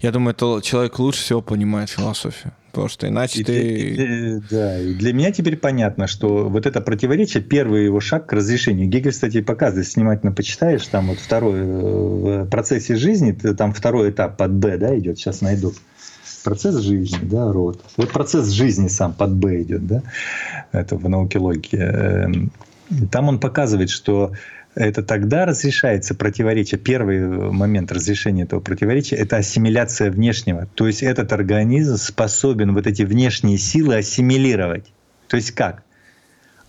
[0.00, 2.52] я думаю, это человек лучше всего понимает философию.
[2.72, 4.40] Потому что иначе и ты...
[4.40, 8.32] Для, да, и для меня теперь понятно, что вот это противоречие, первый его шаг к
[8.32, 8.88] разрешению.
[8.88, 11.64] Гегель, кстати, показывает, если внимательно почитаешь, там вот второй э,
[12.44, 15.74] в процессе жизни, там второй этап под Б, да, идет, сейчас найду.
[16.44, 17.84] Процесс жизни, да, род.
[17.98, 20.02] Вот процесс жизни сам под Б идет, да,
[20.72, 21.76] это в науке логики.
[21.76, 22.50] Эм,
[23.10, 24.32] там он показывает, что
[24.74, 26.78] это тогда разрешается противоречие.
[26.78, 27.20] Первый
[27.50, 30.66] момент разрешения этого противоречия– это ассимиляция внешнего.
[30.74, 34.86] То есть этот организм способен вот эти внешние силы ассимилировать.
[35.28, 35.82] То есть как?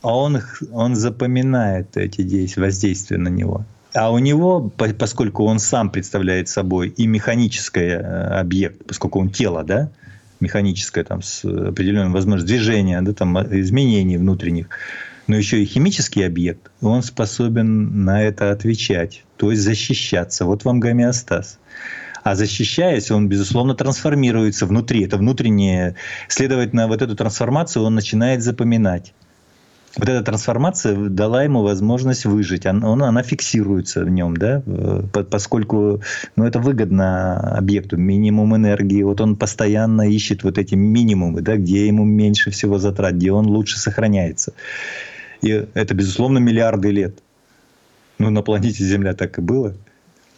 [0.02, 0.42] А он,
[0.72, 3.66] он запоминает эти действия, воздействия на него.
[3.94, 9.64] А у него, поскольку он сам представляет собой и механический э, объект, поскольку он тело,
[9.64, 9.92] да,
[10.40, 14.68] механическое, там, с определенной возможностью движения, да, там, изменений внутренних,
[15.28, 20.46] но еще и химический объект, он способен на это отвечать, то есть защищаться.
[20.46, 21.60] Вот вам гомеостаз.
[22.24, 25.04] А защищаясь, он, безусловно, трансформируется внутри.
[25.04, 25.96] Это внутреннее.
[26.30, 29.14] Следовательно, вот эту трансформацию он начинает запоминать.
[29.96, 32.66] Вот эта трансформация дала ему возможность выжить.
[32.66, 34.64] Она, она фиксируется в нем, да,
[35.30, 36.02] поскольку
[36.36, 39.04] ну, это выгодно объекту, минимум энергии.
[39.04, 43.46] Вот он постоянно ищет вот эти минимумы, да, где ему меньше всего затрат, где он
[43.46, 44.54] лучше сохраняется.
[45.44, 47.22] И это, безусловно, миллиарды лет.
[48.18, 49.76] Ну, на планете Земля так и было.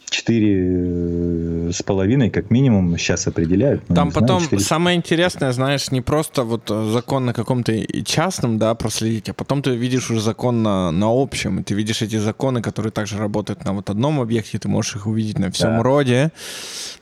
[0.10, 3.86] Четыре э, с половиной, как минимум, сейчас определяют.
[3.88, 4.62] Там потом знаю, 4...
[4.62, 9.76] самое интересное, знаешь, не просто вот закон на каком-то частном, да, проследить, а потом ты
[9.76, 13.74] видишь уже закон на, на общем, и ты видишь эти законы, которые также работают на
[13.74, 15.84] вот одном объекте, ты можешь их увидеть на всем да.
[15.84, 16.32] роде,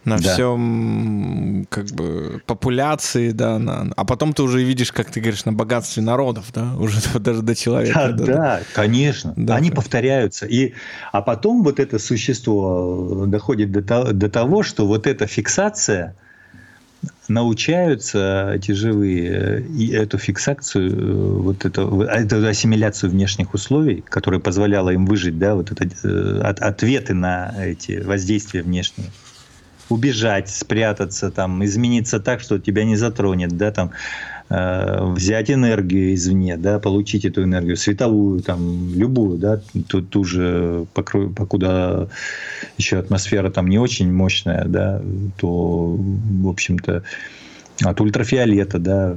[0.05, 0.33] на да.
[0.33, 3.91] всем как бы популяции, да, на...
[3.95, 7.55] а потом ты уже видишь, как ты говоришь, на богатстве народов, да, уже даже до
[7.55, 8.13] человека.
[8.13, 9.75] Да, да, да конечно, да, они да.
[9.75, 10.73] повторяются, и
[11.11, 12.92] а потом вот это существо
[13.27, 16.15] доходит до, до того, что вот эта фиксация
[17.27, 25.05] научаются эти живые и эту фиксацию, вот эту, эту ассимиляцию внешних условий, которая позволяла им
[25.05, 29.09] выжить, да, вот это э, ответы на эти воздействия внешние.
[29.89, 36.57] Убежать, спрятаться, там, измениться так, что тебя не затронет, да, там, э, взять энергию извне,
[36.57, 42.09] да, получить эту энергию световую, там, любую, да, ту, ту же, покуда
[42.77, 45.01] еще атмосфера там не очень мощная, да,
[45.37, 47.03] то, в общем-то,
[47.81, 49.15] от ультрафиолета, да,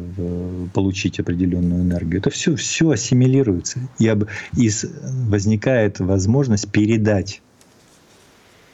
[0.72, 2.20] получить определенную энергию.
[2.20, 3.80] Это все, все ассимилируется.
[3.98, 4.24] И, об,
[4.56, 4.70] и
[5.28, 7.42] возникает возможность передать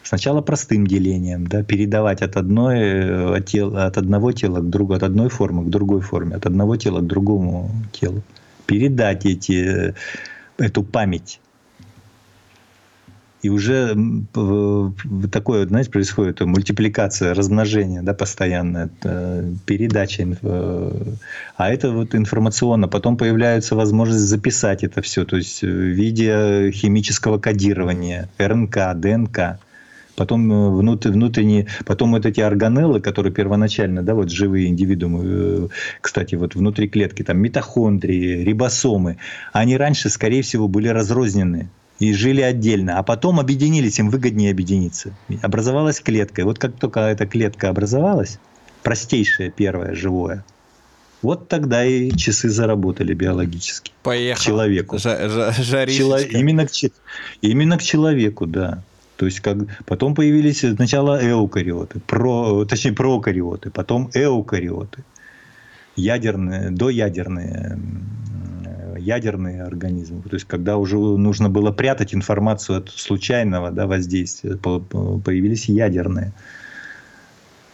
[0.03, 4.95] Сначала простым делением, да, передавать от, одной, э, от, тела, от одного тела к другу,
[4.95, 8.23] от одной формы к другой форме, от одного тела к другому телу.
[8.67, 9.95] Передать эти,
[10.59, 11.41] эту память.
[13.43, 13.97] И уже
[15.33, 18.89] такое, знаете, происходит мультипликация, размножение, да, постоянная,
[19.67, 20.29] передача.
[21.57, 22.87] А это вот информационно.
[22.87, 29.59] Потом появляется возможность записать это все, то есть в виде химического кодирования, РНК, ДНК
[30.17, 35.69] потом э, внутренние, потом вот эти органеллы, которые первоначально, да, вот живые индивидуумы, э,
[36.01, 39.19] кстати, вот внутри клетки, там митохондрии, рибосомы,
[39.53, 45.15] они раньше, скорее всего, были разрознены и жили отдельно, а потом объединились, им выгоднее объединиться.
[45.41, 46.41] Образовалась клетка.
[46.41, 48.39] И вот как только эта клетка образовалась,
[48.83, 50.45] простейшее первое живое,
[51.23, 53.93] вот тогда и часы заработали биологически.
[54.03, 54.41] Поехал.
[54.41, 54.99] К человеку.
[54.99, 56.19] Жа жа Чело...
[56.19, 56.73] именно, к...
[57.41, 58.83] именно к человеку, да.
[59.17, 65.05] То есть как потом появились сначала эукариоты, про, точнее прокариоты, потом эукариоты,
[65.97, 67.79] ядерные, доядерные
[68.99, 70.23] ядерные организмы.
[70.23, 76.33] То есть когда уже нужно было прятать информацию от случайного да, воздействия, появились ядерные.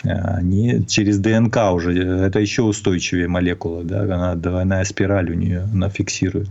[0.05, 5.89] Они через ДНК уже, это еще устойчивее молекула, да, она двойная спираль у нее, она
[5.91, 6.49] фиксирует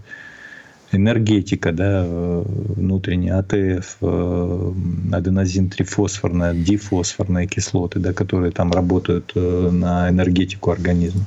[0.91, 4.71] энергетика, да, внутренняя АТФ, э,
[5.11, 11.25] аденозин-трифосфорная, дифосфорные кислоты, да, которые там работают э, на энергетику организма.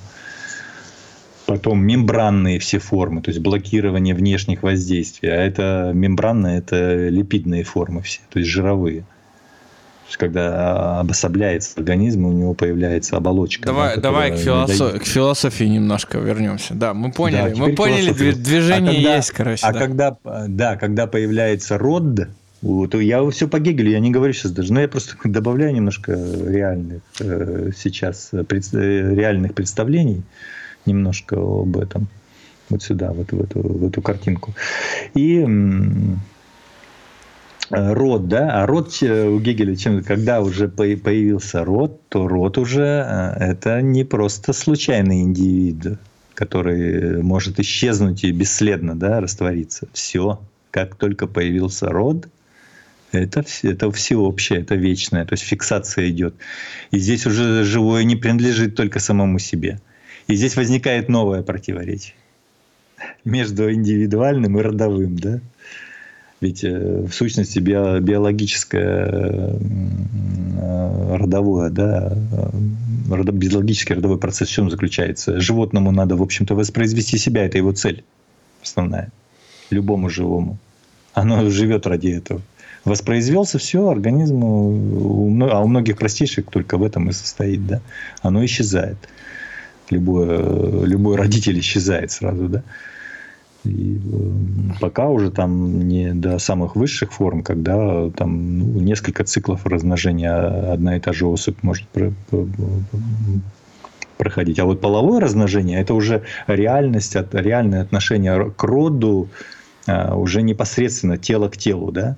[1.46, 5.30] Потом мембранные все формы, то есть блокирование внешних воздействий.
[5.30, 9.04] А это мембранные, это липидные формы все, то есть жировые.
[10.10, 13.66] Есть когда обособляется организм, у него появляется оболочка.
[13.66, 15.00] Давай, да, давай к, философ...
[15.00, 16.74] к философии немножко вернемся.
[16.74, 18.32] Да, мы поняли, Да, мы поняли, философию.
[18.32, 19.66] две- движение А когда- есть, короче.
[19.66, 19.78] А да.
[19.78, 20.16] когда,
[20.48, 22.26] да, когда появляется род,
[22.60, 26.12] вот, я все по Гегелю, я не говорю сейчас даже, но я просто добавляю немножко
[26.12, 30.22] реальных э, сейчас пред- э, реальных представлений
[30.86, 32.08] немножко об этом
[32.68, 34.54] вот сюда, вот в эту, в эту картинку.
[35.14, 35.46] И
[37.70, 42.58] род, да, а род э, у Гегеля, чем, когда уже по- появился род, то род
[42.58, 45.98] уже э, это не просто случайный индивид,
[46.34, 49.88] который может исчезнуть и бесследно, да, раствориться.
[49.92, 50.40] Все,
[50.70, 52.28] как только появился род,
[53.12, 56.34] это, это всеобщее, это вечное, то есть фиксация идет.
[56.90, 59.80] И здесь уже живое не принадлежит только самому себе.
[60.28, 62.14] И здесь возникает новое противоречие
[63.24, 65.40] между индивидуальным и родовым, да?
[66.40, 74.70] Ведь э, в сущности био- биологическое э, родовое, да, э, биологический родовой процесс в чем
[74.70, 75.38] заключается?
[75.38, 78.04] Животному надо, в общем-то, воспроизвести себя, это его цель
[78.62, 79.10] основная,
[79.70, 80.58] любому живому.
[81.12, 82.40] Оно живет ради этого.
[82.84, 87.80] Воспроизвелся, все, организм, а у многих простейших только в этом и состоит, да,
[88.22, 88.96] оно исчезает.
[89.90, 92.62] Любой, любой родитель исчезает сразу, да.
[93.64, 99.66] И э, пока уже там не до самых высших форм, когда там ну, несколько циклов
[99.66, 100.32] размножения
[100.72, 102.46] одна и та же особь может про- про-
[104.16, 104.58] проходить.
[104.58, 109.28] А вот половое размножение это уже реальность, реальное отношение к роду
[109.86, 112.16] а, уже непосредственно тело к телу, да.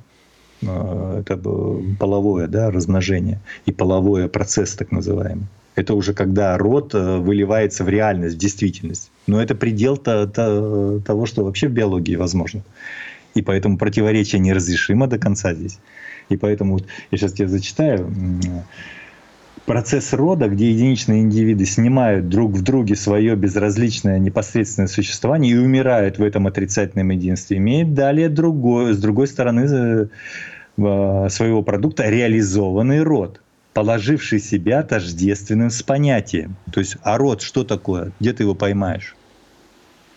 [0.66, 5.46] А, Это б- половое да, размножение и половой процесс так называемый.
[5.74, 9.10] Это уже когда род э, выливается в реальность, в действительность.
[9.26, 12.62] Но это предел то- то- того, что вообще в биологии возможно.
[13.34, 15.78] И поэтому противоречие неразрешимо до конца здесь.
[16.28, 18.10] И поэтому вот я сейчас тебе зачитаю.
[19.64, 26.18] Процесс рода, где единичные индивиды снимают друг в друге свое безразличное непосредственное существование и умирают
[26.18, 30.06] в этом отрицательном единстве, имеет далее другой, с другой стороны э,
[30.78, 33.40] э, своего продукта реализованный род,
[33.72, 36.56] положивший себя тождественным с понятием.
[36.72, 38.12] То есть, а род что такое?
[38.20, 39.16] Где ты его поймаешь?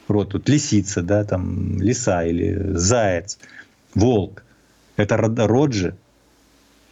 [0.08, 3.40] Род, вот лисица, да, там лиса или заяц,
[3.94, 4.44] волк.
[4.98, 5.96] Это род, же.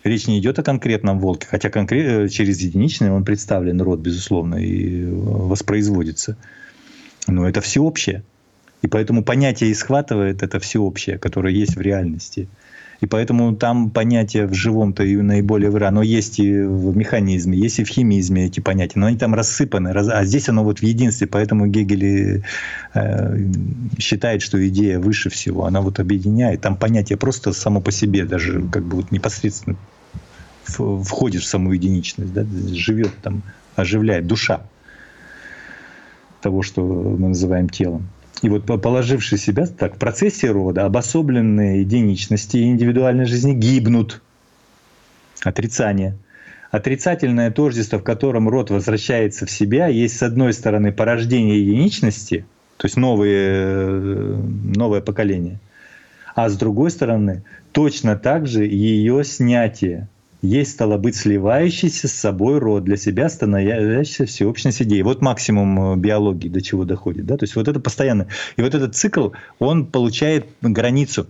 [0.03, 4.55] Речь не идет о конкретном волке, хотя конкре- э, через единичный он представлен род, безусловно,
[4.55, 6.35] и э, воспроизводится.
[7.27, 8.23] Но это всеобщее.
[8.81, 12.49] И поэтому понятие и схватывает это всеобщее, которое есть в реальности.
[13.03, 15.89] И поэтому там понятие в живом-то и наиболее выра.
[15.89, 19.91] Оно есть и в механизме, есть и в химизме эти понятия, но они там рассыпаны.
[19.91, 21.27] раз- А здесь оно вот в единстве.
[21.27, 22.43] Поэтому Гегель
[22.93, 23.37] э,
[23.99, 25.65] считает, что идея выше всего.
[25.65, 26.61] Она вот объединяет.
[26.61, 29.75] Там понятие просто само по себе даже как бы вот непосредственно
[30.65, 33.41] в- входит в саму единичность, да, живет там,
[33.75, 34.61] оживляет душа
[36.41, 36.81] того, что
[37.19, 38.07] мы называем телом.
[38.43, 44.21] И вот по- положивший себя так, в процессе рода обособленные единичности и индивидуальной жизни гибнут.
[45.43, 46.17] Отрицание.
[46.69, 52.85] Отрицательное тождество, в котором род возвращается в себя, есть с одной стороны порождение единичности, то
[52.85, 54.41] есть новые, э,
[54.75, 55.59] новое поколение,
[56.35, 60.09] а с другой стороны точно так же ее снятие.
[60.43, 65.01] Есть, стало быть, сливающийся с собой род, для себя становящийся всеобщность идеи.
[65.01, 67.25] Вот максимум э, биологии до чего доходит.
[67.25, 67.37] Да?
[67.37, 68.27] То есть вот это постоянно.
[68.57, 69.29] И вот этот цикл,
[69.59, 71.27] он получает границу.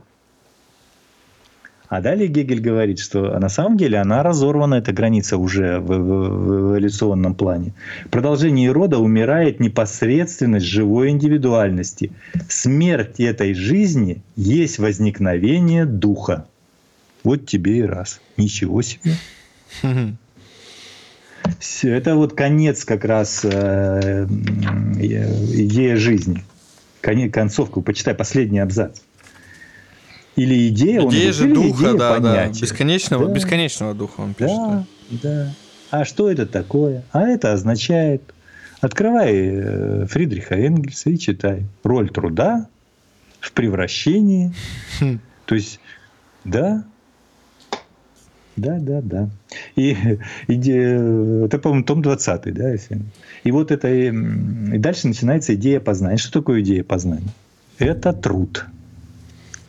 [1.90, 6.30] А далее Гегель говорит, что на самом деле она разорвана, эта граница уже в, в-
[6.30, 7.74] в эволюционном плане.
[8.06, 12.12] В продолжении рода умирает непосредственность живой индивидуальности.
[12.50, 16.48] Смерть этой жизни есть возникновение духа.
[17.24, 18.20] Вот тебе и раз.
[18.38, 19.14] Ничего себе.
[21.60, 26.44] Всё, Это вот конец как раз э, м, идея жизни.
[27.02, 29.00] Коне- Концовку, почитай последний абзац.
[30.36, 32.34] Или идея, он Идея говорит, же или духа, идея да, да.
[32.34, 32.62] понятия.
[32.62, 33.34] Бесконечного, Да.
[33.34, 34.56] бесконечного духа он пишет.
[34.58, 34.86] Да,
[35.22, 35.54] да.
[35.92, 37.04] А что это такое?
[37.12, 38.22] А это означает...
[38.82, 41.66] Открывай э, Фридриха Энгельса и читай.
[41.84, 42.68] Роль труда
[43.40, 44.54] в превращении.
[45.00, 45.20] Хм.
[45.46, 45.80] То есть,
[46.44, 46.84] да,
[48.56, 49.30] да, да, да.
[49.76, 49.98] И
[50.48, 53.02] идея, это, по-моему, том 20, да, если.
[53.44, 56.18] И вот это, м, и дальше начинается идея познания.
[56.18, 57.30] Что такое идея познания?
[57.80, 58.66] Это труд.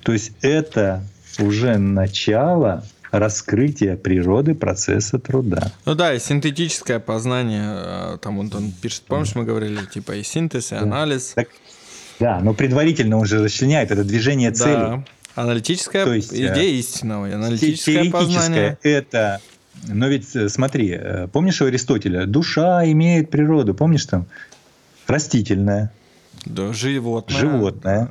[0.03, 1.03] То есть это
[1.39, 5.73] уже начало раскрытия природы процесса труда.
[5.87, 10.23] Ну да, и синтетическое познание, э, там вот он пишет, помнишь, мы говорили, типа и
[10.23, 11.33] синтез, и анализ.
[11.35, 11.49] Так,
[12.19, 15.05] да, но предварительно он же расчленяет это движение Да.
[15.35, 18.79] Аналитическая То есть, э, идея истинного, аналитическое познание.
[18.83, 19.41] это...
[19.89, 22.27] Но ведь э, смотри, э, помнишь у Аристотеля?
[22.27, 24.27] Душа имеет природу, помнишь там?
[25.07, 25.93] Растительная,
[26.47, 27.39] Да, животное.
[27.39, 28.09] животное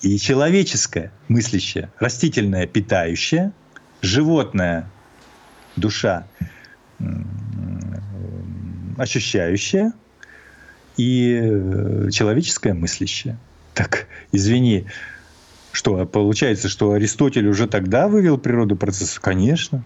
[0.00, 1.90] и человеческое, мыслящее.
[2.00, 3.52] Растительное, питающее,
[4.00, 4.90] животное,
[5.76, 6.26] душа,
[8.96, 9.92] ощущающая
[10.96, 13.38] и человеческое мыслящее.
[13.74, 14.86] Так, извини,
[15.76, 19.20] что получается, что Аристотель уже тогда вывел природу процесса?
[19.20, 19.84] Конечно.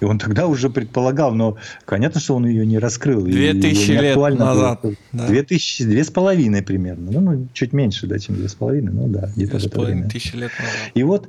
[0.00, 3.22] И он тогда уже предполагал, но понятно, что он ее не раскрыл.
[3.22, 4.84] Две тысячи лет назад.
[5.12, 7.10] Две тысячи, две с половиной примерно.
[7.10, 8.92] Ну, ну, чуть меньше, да, чем две с половиной.
[8.92, 10.10] Ну да, где-то Две с это половиной время.
[10.10, 10.74] тысячи лет назад.
[10.94, 11.28] И вот,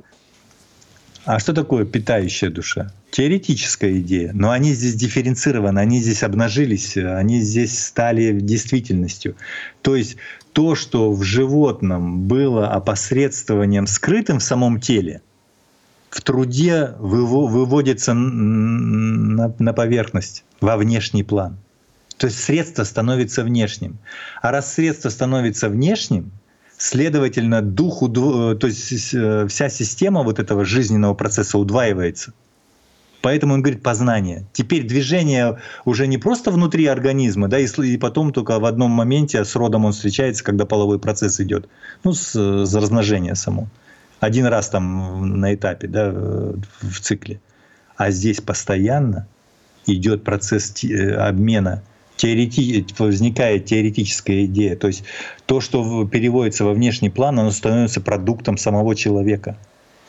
[1.24, 2.92] а что такое питающая душа?
[3.10, 9.36] Теоретическая идея, но они здесь дифференцированы, они здесь обнажились, они здесь стали действительностью.
[9.82, 10.16] То есть
[10.52, 15.22] то, что в животном было опосредствованием скрытым в самом теле,
[16.10, 21.56] в труде выво- выводится на поверхность, во внешний план.
[22.16, 23.98] То есть средство становится внешним.
[24.40, 26.30] А раз средство становится внешним,
[26.76, 32.32] следовательно, дух, удво- то есть э, вся система вот этого жизненного процесса удваивается.
[33.24, 34.44] Поэтому он говорит познание.
[34.52, 39.56] Теперь движение уже не просто внутри организма, да, и, потом только в одном моменте с
[39.56, 41.66] родом он встречается, когда половой процесс идет.
[42.04, 43.68] Ну, с, с размножения само.
[44.20, 47.40] Один раз там на этапе, да, э, в цикле.
[47.96, 49.26] А здесь постоянно
[49.86, 51.82] идет процесс э, обмена
[52.16, 52.86] теорети...
[52.98, 54.76] возникает теоретическая идея.
[54.76, 55.04] То есть
[55.46, 59.56] то, что переводится во внешний план, оно становится продуктом самого человека.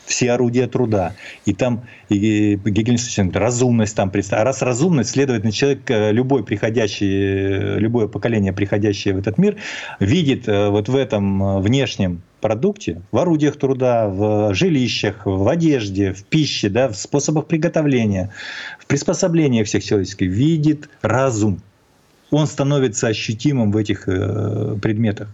[0.04, 1.14] Все орудия труда.
[1.46, 4.40] И там и Гегель говорит, разумность там представь.
[4.40, 9.56] А раз разумность, следовательно, человек, э, любой приходящий, э, любое поколение, приходящее в этот мир,
[9.98, 16.22] видит э, вот в этом внешнем продукте, в орудиях труда, в жилищах, в одежде, в
[16.22, 18.32] пище, да, в способах приготовления,
[18.78, 21.60] в приспособлениях всех человеческих, видит разум
[22.30, 25.28] он становится ощутимым в этих э, предметах.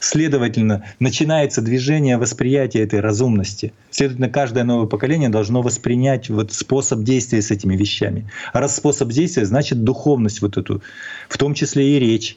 [0.00, 3.72] Следовательно, начинается движение восприятия этой разумности.
[3.90, 8.28] Следовательно, каждое новое поколение должно воспринять вот способ действия с этими вещами.
[8.52, 10.82] А раз способ действия, значит духовность вот эту,
[11.28, 12.36] в том числе и речь.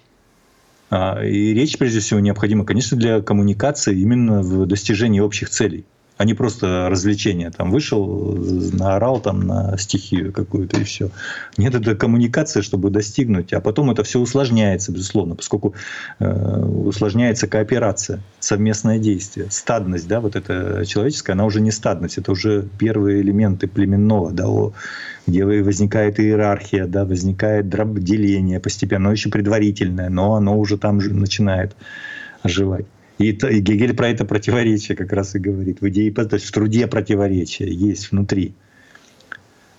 [0.91, 5.85] А, И речь, прежде всего, необходима, конечно, для коммуникации именно в достижении общих целей
[6.17, 7.51] а не просто развлечение.
[7.51, 8.37] Там вышел,
[8.73, 11.09] наорал там на стихию какую-то и все.
[11.57, 13.51] Нет, это коммуникация, чтобы достигнуть.
[13.53, 15.73] А потом это все усложняется, безусловно, поскольку
[16.19, 19.47] э, усложняется кооперация, совместное действие.
[19.51, 24.47] Стадность, да, вот эта человеческая, она уже не стадность, это уже первые элементы племенного, да,
[24.47, 24.73] о,
[25.27, 31.75] где возникает иерархия, да, возникает деление постепенно, оно еще предварительное, но оно уже там начинает
[32.41, 32.85] оживать.
[33.17, 35.81] И, и Гегель про это противоречие как раз и говорит.
[35.81, 38.53] В идее, то есть в труде противоречие есть внутри.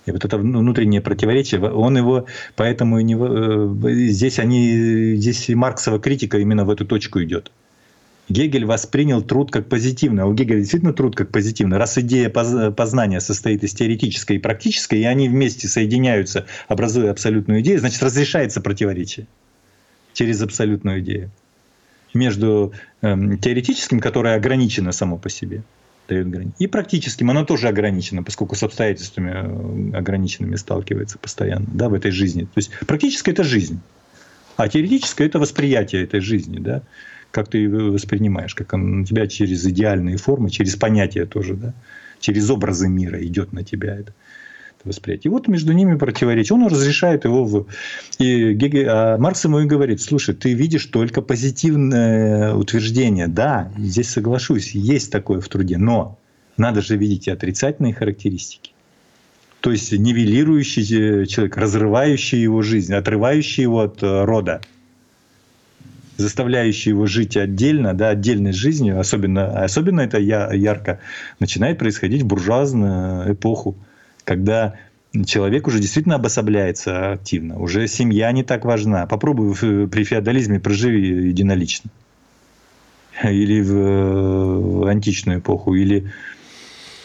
[0.05, 2.25] И вот это вну- внутреннее противоречие, он его,
[2.55, 7.51] поэтому и не, э, здесь они, здесь и Марксова критика именно в эту точку идет.
[8.29, 11.77] Гегель воспринял труд как позитивный, а у Гегеля действительно труд как позитивный.
[11.77, 17.61] Раз идея поз- познания состоит из теоретической и практической, и они вместе соединяются, образуя абсолютную
[17.61, 19.27] идею, значит разрешается противоречие
[20.13, 21.31] через абсолютную идею
[22.13, 25.63] между теоретическим, которое ограничено само по себе,
[26.07, 31.89] дает грани, и практическим, оно тоже ограничено, поскольку с обстоятельствами э, ограниченными сталкивается постоянно, да,
[31.89, 32.43] в этой жизни.
[32.43, 33.79] То есть практическое это жизнь,
[34.55, 36.81] а теоретическое это восприятие этой жизни, да,
[37.31, 41.73] как ты ее воспринимаешь, как он на тебя через идеальные формы, через понятия тоже, да,
[42.19, 44.13] через образы мира идет на тебя это
[44.87, 45.29] восприятие.
[45.29, 46.57] И вот между ними противоречие.
[46.57, 47.67] Он разрешает его в...
[48.19, 53.27] И Гегель, а Маркс ему и говорит, слушай, ты видишь только позитивное утверждение.
[53.27, 56.17] Да, здесь соглашусь, есть такое в труде, но
[56.57, 58.71] надо же видеть и отрицательные характеристики.
[59.61, 64.61] То есть нивелирующий человек, разрывающий его жизнь, отрывающий его от э, рода,
[66.17, 70.99] заставляющий его жить отдельно, да, отдельной жизнью, особенно, особенно это я, ярко
[71.39, 73.77] начинает происходить в буржуазную эпоху,
[74.27, 74.73] когда
[75.25, 79.07] человек уже действительно обособляется активно, уже семья не так важна.
[79.07, 81.89] Попробуй в- при феодализме проживи единолично.
[83.23, 83.71] Или в,
[84.83, 86.11] в античную эпоху, или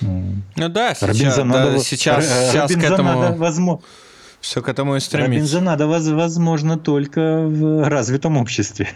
[0.00, 3.80] Ну да, сейчас, Робинзонада- да, сейчас, сейчас к этому возмо-
[4.40, 5.32] все к этому и стремится.
[5.32, 8.88] Робинзонада воз- возможно только в развитом обществе.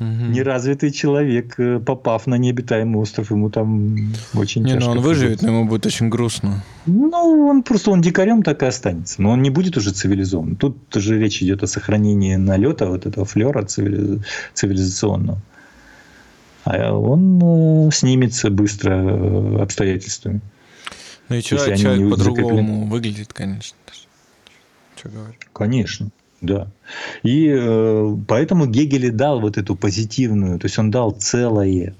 [0.00, 4.80] Неразвитый человек, э, попав на необитаемый остров, ему там очень не, тяжко.
[4.80, 6.64] Не, ну он выживет, но ему будет очень грустно.
[6.86, 9.20] Ну, он просто он дикарем так и останется.
[9.20, 10.56] Но он не будет уже цивилизован.
[10.56, 15.40] Тут же речь идет о сохранении налета вот этого флера цивилизационного.
[16.64, 20.40] А он э, снимется быстро э, обстоятельствами.
[21.28, 23.76] Ну и человек, человек по-другому выглядит, конечно.
[24.96, 25.40] Что говорить?
[25.52, 26.10] Конечно.
[26.40, 26.68] Да.
[27.22, 31.94] И э, поэтому Гегель дал вот эту позитивную, то есть он дал целое.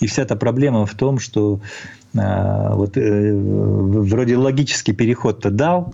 [0.00, 1.60] И вся эта проблема в том, что
[2.14, 5.92] э, вот э, вроде логический переход-то дал,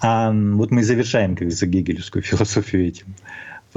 [0.00, 3.06] а вот мы завершаем, как за гегелевскую философию этим.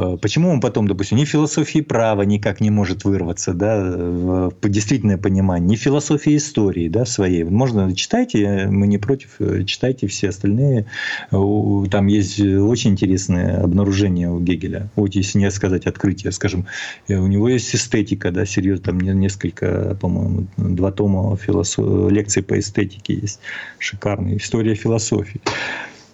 [0.01, 5.17] Э, почему он потом, допустим, ни философии права никак не может вырваться, да, в действительное
[5.17, 7.43] понимание, ни философии истории, да, своей.
[7.43, 10.85] Можно читайте, мы не против, э, читайте все остальные.
[11.29, 14.89] Там есть очень интересные обнаружения у Гегеля.
[14.95, 16.65] Вот если не сказать открытие, скажем,
[17.07, 22.11] э, у него есть эстетика, да, серьезно, там несколько, по-моему, два тома философ...
[22.11, 23.39] лекций по эстетике есть,
[23.77, 24.37] шикарные.
[24.37, 25.41] История философии.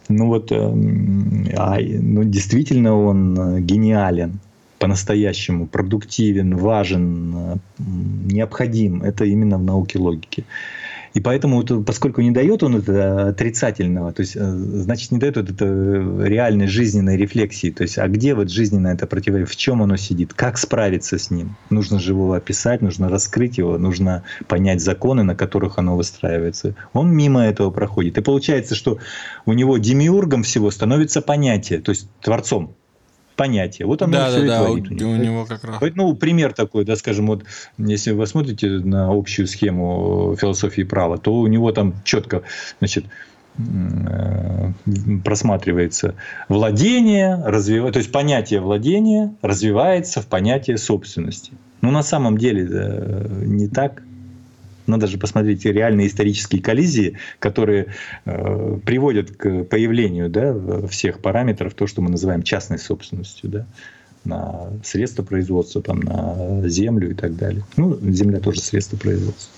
[0.10, 4.40] Ну вот, эм, а, ну, действительно он э, гениален,
[4.80, 9.04] по-настоящему продуктивен, важен, э, необходим.
[9.04, 10.46] Это именно в науке логики.
[11.18, 15.50] И поэтому, поскольку не дает он это отрицательного, то есть, э, значит, не дает вот
[15.50, 15.66] это
[16.24, 17.72] реальной жизненной рефлексии.
[17.72, 21.32] То есть, а где вот жизненное это противоречие, в чем оно сидит, как справиться с
[21.32, 21.56] ним?
[21.72, 26.76] Нужно же его описать, нужно раскрыть его, нужно понять законы, на которых оно выстраивается.
[26.94, 28.20] Он мимо этого проходит.
[28.20, 29.00] И получается, что
[29.48, 32.76] у него демиургом всего становится понятие, то есть творцом
[33.38, 33.86] понятие.
[33.86, 35.02] Вот оно да, все да, и да, творит.
[35.02, 35.82] У, у него как раз.
[35.96, 37.46] Ну, пример такой, да, скажем, вот
[37.78, 42.42] если вы смотрите на общую схему философии права, то у него там четко,
[42.80, 43.06] значит,
[43.58, 44.72] э,
[45.24, 46.16] просматривается
[46.50, 47.94] владение, развив...
[47.94, 51.54] то есть понятие владения развивается в понятие собственности.
[51.82, 54.04] Но на самом деле э, не так.
[54.88, 57.88] Надо же посмотреть реальные исторические коллизии, которые
[58.26, 63.50] э, приводят к появлению да, всех параметров, то, что мы называем частной собственностью.
[63.50, 63.68] Да
[64.28, 67.64] на средства производства, там, на землю и так далее.
[67.78, 69.50] Ну, земля тоже средство производства.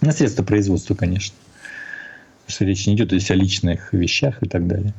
[0.00, 1.34] На средства производства, конечно.
[2.42, 4.94] Потому что речь не идет здесь о личных вещах и так далее.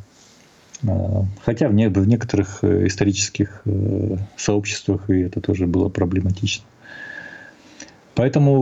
[0.87, 6.65] А, хотя в некоторых э, исторических э, сообществах и это тоже было проблематично.
[8.15, 8.53] Поэтому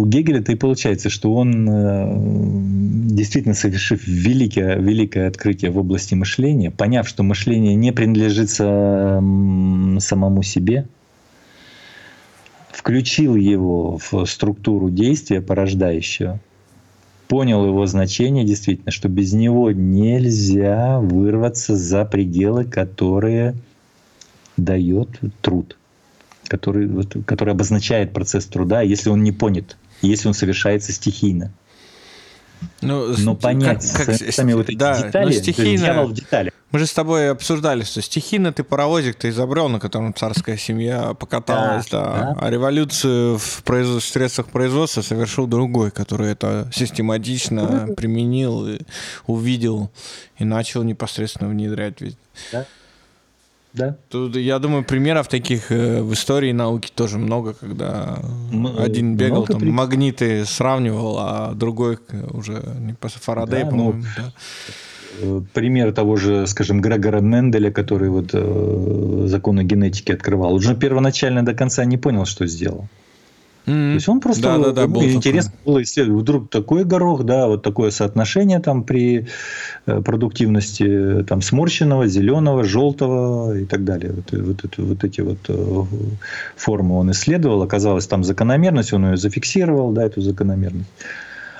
[0.00, 6.70] у Гегеля-то и получается, что он, э, действительно совершив великое, великое открытие в области мышления,
[6.70, 10.86] поняв, что мышление не принадлежит самому себе,
[12.72, 16.40] включил его в структуру действия порождающего,
[17.28, 23.54] понял его значение действительно, что без него нельзя вырваться за пределы, которые
[24.56, 25.10] дает
[25.42, 25.76] труд
[26.48, 26.88] который,
[27.24, 31.52] который обозначает процесс труда, если он не понят, если он совершается стихийно.
[32.80, 36.52] Ну, Но понять как, как, сами вот эти да, детали, стихийно, в деталях.
[36.72, 41.14] Мы же с тобой обсуждали, что стихийно ты паровозик ты изобрел, на котором царская семья
[41.14, 42.12] покаталась, да, да.
[42.12, 42.36] да.
[42.40, 48.80] а революцию в производстве, средствах производства совершил другой, который это систематично применил, и
[49.26, 49.90] увидел
[50.38, 51.98] и начал непосредственно внедрять.
[52.52, 52.66] Да.
[53.72, 53.96] Да.
[54.08, 58.18] Тут, я думаю, примеров таких э, в истории науки тоже много, когда
[58.50, 59.70] М- один бегал, там при...
[59.70, 61.98] магниты сравнивал, а другой
[62.32, 63.98] уже не по Фарадей, да, по-моему.
[63.98, 64.32] Ну, да.
[65.20, 71.44] Э, пример того же, скажем, Грегора Менделя, который вот э, законы генетики открывал, уже первоначально
[71.44, 72.88] до конца не понял, что сделал.
[73.66, 73.90] Mm-hmm.
[73.90, 75.72] То есть он просто да, да, да, был интересно такой.
[75.72, 76.22] было исследовать.
[76.22, 79.26] Вдруг такой горох, да, вот такое соотношение там при
[79.86, 84.12] э, продуктивности там сморщенного, зеленого, желтого и так далее.
[84.12, 85.84] Вот, вот, это, вот эти вот э,
[86.56, 87.62] формы он исследовал.
[87.62, 90.88] Оказалось, там закономерность, он ее зафиксировал, да, эту закономерность.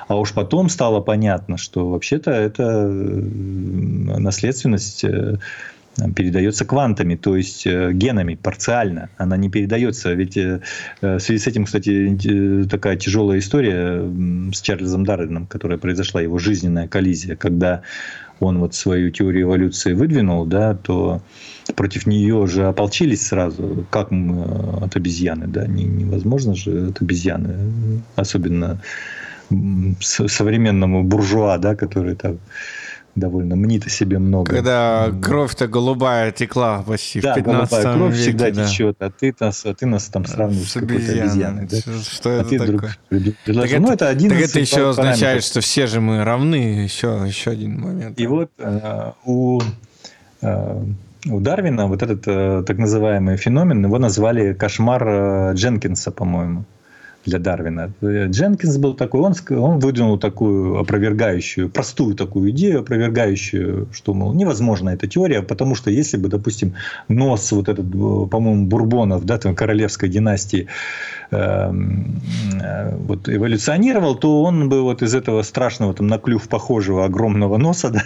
[0.06, 5.04] А уж потом стало понятно, что вообще-то это наследственность
[6.14, 9.08] передается квантами, то есть э, генами, парциально.
[9.16, 10.12] Она не передается.
[10.12, 10.60] Ведь э,
[11.00, 14.02] э, в связи с этим, кстати, такая тяжелая история
[14.52, 17.82] с Чарльзом Дарвином, которая произошла, его жизненная коллизия, когда
[18.38, 21.22] он вот свою теорию эволюции выдвинул, да, то
[21.74, 28.82] против нее же ополчились сразу, как от обезьяны, да, невозможно же от обезьяны, особенно
[30.00, 32.38] современному буржуа, да, который там
[33.16, 34.52] довольно мнит о себе много.
[34.52, 38.66] Когда кровь-то голубая текла почти да, в 15 голубая кровь веке, всегда да.
[38.66, 41.66] течет, а ты нас, а ты нас там сравниваешь с, с какой-то обезьяной.
[41.66, 41.76] Да?
[42.02, 42.96] Что а это ты такое?
[43.10, 44.98] Вдруг так ну, это, один так это еще параметров.
[44.98, 46.84] означает, что все же мы равны.
[46.84, 48.20] Еще, еще один момент.
[48.20, 49.60] И вот э, у
[50.42, 50.84] э,
[51.28, 56.64] у Дарвина вот этот э, так называемый феномен, его назвали кошмар э, Дженкинса, по-моему
[57.26, 57.92] для Дарвина.
[58.02, 64.90] Дженкинс был такой, он, он выдвинул такую опровергающую, простую такую идею, опровергающую, что, мол, невозможна
[64.90, 66.74] эта теория, потому что если бы, допустим,
[67.08, 74.68] нос вот этот, по-моему, Бурбонов, да, там, королевской династии, э, э, вот эволюционировал, то он
[74.68, 78.02] бы вот из этого страшного там на клюв похожего огромного носа, да,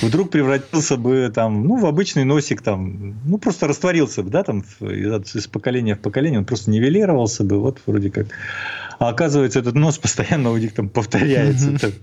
[0.00, 4.64] вдруг превратился бы там, ну, в обычный носик там, ну, просто растворился бы, да, там,
[4.80, 8.26] из поколения в поколение, он просто нивелировался бы, вот вроде как
[9.02, 11.70] а оказывается, этот нос постоянно у них там повторяется.
[11.70, 11.94] Mm-hmm.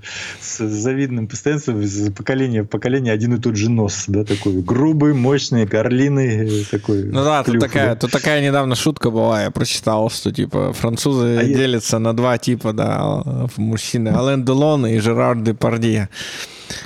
[0.42, 4.06] с завидным постоянством из поколения в поколение один и тот же нос.
[4.08, 6.66] Да, такой грубый, мощный, горлиный.
[6.66, 7.96] Такой ну да, клюв, тут такая, да.
[7.96, 9.44] тут такая недавно шутка была.
[9.44, 12.00] Я прочитал, что типа французы а делятся я...
[12.00, 13.24] на два типа, да,
[13.58, 14.10] мужчины.
[14.10, 16.10] Ален Делон и Жерар Депардье.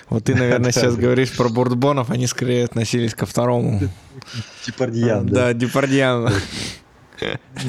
[0.09, 3.81] Вот ты, наверное, сейчас говоришь про Бурдбонов, они скорее относились ко второму.
[4.65, 5.47] Депардьян, да.
[5.47, 6.31] Да, Депардьян.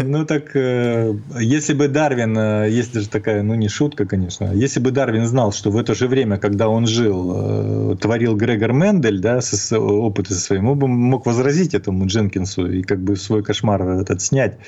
[0.02, 4.80] Ну так, э, если бы Дарвин, э, есть даже такая, ну не шутка, конечно, если
[4.80, 9.20] бы Дарвин знал, что в это же время, когда он жил, э, творил Грегор Мендель,
[9.20, 13.42] да, со, опыты со своим, он бы мог возразить этому Дженкинсу и как бы свой
[13.42, 14.58] кошмар этот снять.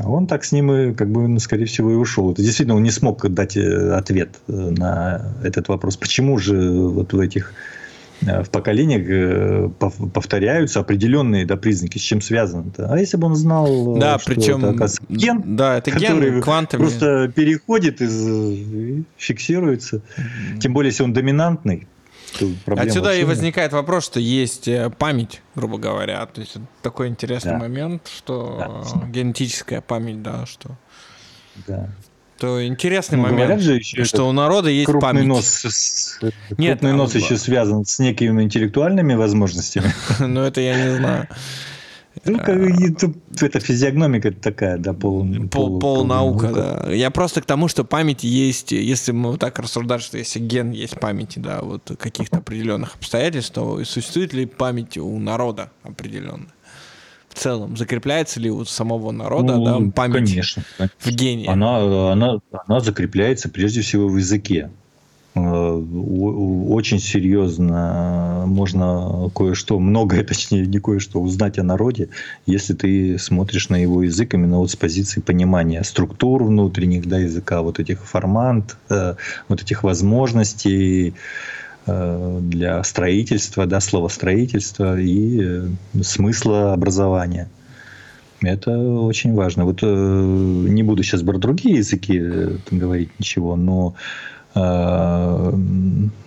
[0.00, 2.32] А он так с ним и, как бы, ну, скорее всего, и ушел.
[2.32, 5.96] Это действительно он не смог дать ответ на этот вопрос.
[5.96, 7.54] Почему же вот в этих
[8.20, 9.68] в поколениях э,
[10.12, 12.86] повторяются определенные да, признаки, с чем связано -то.
[12.90, 16.42] А если бы он знал, э, да, что причем, это, ген, да, это который ген
[16.42, 16.80] квантами.
[16.80, 20.02] просто переходит и фиксируется,
[20.60, 21.86] тем более, если он доминантный,
[22.66, 26.26] Отсюда и возникает вопрос, что есть память, грубо говоря.
[26.26, 27.58] То есть такой интересный да.
[27.58, 29.06] момент, что да.
[29.08, 30.76] генетическая память, да, что.
[31.66, 31.88] Да
[32.38, 35.26] то интересный ну, момент, же еще что у народа есть крупный память.
[35.26, 36.18] Нос,
[36.56, 39.92] Нет, крупный нос еще связан с некими интеллектуальными возможностями.
[40.20, 41.28] Ну, это я не знаю.
[42.24, 46.92] Ну, это физиогномика такая, да, пол, пол, полнаука, да.
[46.92, 50.70] Я просто к тому, что память есть, если мы вот так рассуждать, что если ген
[50.70, 56.48] есть памяти, да, вот каких-то определенных обстоятельств, то существует ли память у народа определенная?
[57.38, 57.76] В целом?
[57.76, 60.62] Закрепляется ли у самого народа ну, да, память конечно,
[60.98, 61.48] в гене?
[61.48, 64.70] Она, она, она закрепляется прежде всего в языке.
[65.34, 72.08] Э, очень серьезно можно кое-что, многое точнее, не кое-что, узнать о народе,
[72.46, 77.62] если ты смотришь на его язык именно вот с позиции понимания структур внутренних да, языка,
[77.62, 79.14] вот этих формант, э,
[79.48, 81.14] вот этих возможностей,
[81.88, 85.68] для строительства, да, слова строительства и э,
[86.02, 87.48] смысла образования.
[88.40, 89.64] Это очень важно.
[89.64, 92.20] Вот э, не буду сейчас про другие языки
[92.70, 93.94] говорить ничего, но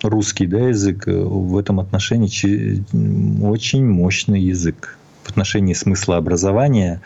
[0.04, 2.82] русский да, язык в этом отношении
[3.44, 7.02] очень мощный язык в отношении смысла образования.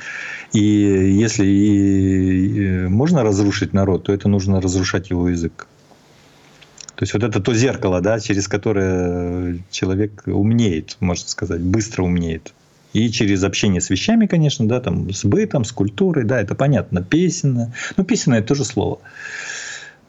[0.53, 5.68] И если и можно разрушить народ, то это нужно разрушать его язык.
[6.96, 12.54] То есть вот это то зеркало, да, через которое человек умнеет, можно сказать, быстро умнеет.
[12.93, 17.04] И через общение с вещами, конечно, да, там, с бытом, с культурой, да, это понятно,
[17.04, 17.74] песенно.
[17.98, 19.00] Ну, песенно– это тоже слово.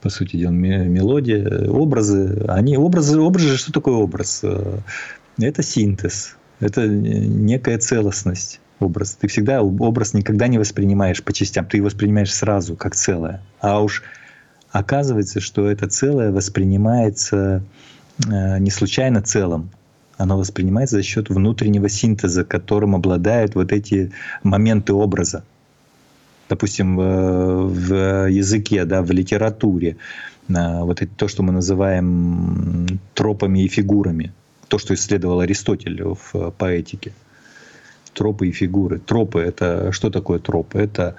[0.02, 2.44] По сути дела, мелодия, образы.
[2.46, 4.44] Они, образы, образы, что такое образ?
[5.38, 9.16] Это синтез, это некая целостность образ.
[9.20, 13.42] Ты всегда образ никогда не воспринимаешь по частям, ты его воспринимаешь сразу, как целое.
[13.60, 14.04] А уж
[14.78, 17.62] оказывается, что это целое воспринимается
[18.26, 19.70] э, не случайно целым.
[20.18, 24.12] Оно воспринимается за счет внутреннего синтеза, которым обладают вот эти
[24.42, 25.44] моменты образа.
[26.48, 29.96] Допустим, в языке, да, в литературе,
[30.48, 34.32] э, вот это то, что мы называем тропами и фигурами,
[34.68, 37.12] то, что исследовал Аристотель в поэтике.
[38.12, 38.98] Тропы и фигуры.
[38.98, 40.78] Тропы— это что такое тропы?
[40.78, 41.16] Это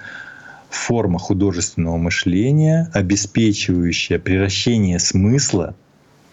[0.70, 5.74] форма художественного мышления, обеспечивающая превращение смысла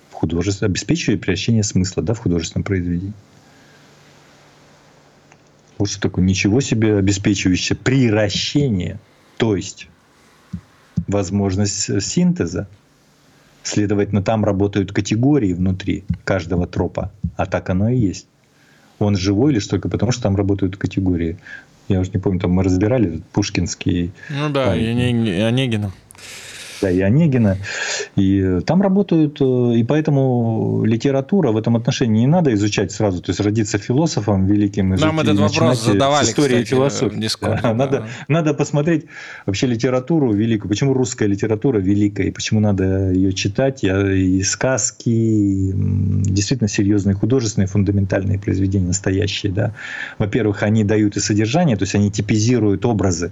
[0.10, 3.14] в художество, обеспечивающая превращение смысла да, в художественном произведении.
[5.78, 9.00] Вот что такое ничего себе обеспечивающее превращение,
[9.38, 9.88] то есть
[11.08, 12.68] возможность синтеза.
[13.64, 18.28] Следовательно, там работают категории внутри каждого тропа, а так оно и есть.
[19.00, 21.38] Он живой лишь только потому, что там работают категории
[21.88, 24.12] я уже не помню, там мы разбирали Пушкинский.
[24.30, 24.88] Ну да, и
[25.42, 25.92] Онегина.
[26.82, 27.58] Да, и Онегина.
[28.16, 33.30] И там работают, э, и поэтому литература в этом отношении не надо изучать сразу, то
[33.30, 34.94] есть родиться философом великим.
[34.96, 37.20] Изучить, Нам этот вопрос задавали, истории кстати, философии.
[37.20, 37.70] Дискорде, да.
[37.70, 37.74] да.
[37.74, 39.06] Надо, надо посмотреть
[39.46, 45.72] вообще литературу великую, почему русская литература великая, и почему надо ее читать, и сказки, и
[45.76, 49.52] действительно серьезные художественные фундаментальные произведения настоящие.
[49.52, 49.74] Да.
[50.18, 53.32] Во-первых, они дают и содержание, то есть они типизируют образы.